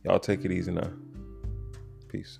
Y'all 0.04 0.18
take 0.18 0.44
it 0.44 0.52
easy 0.52 0.72
now. 0.72 0.90
Peace. 2.08 2.38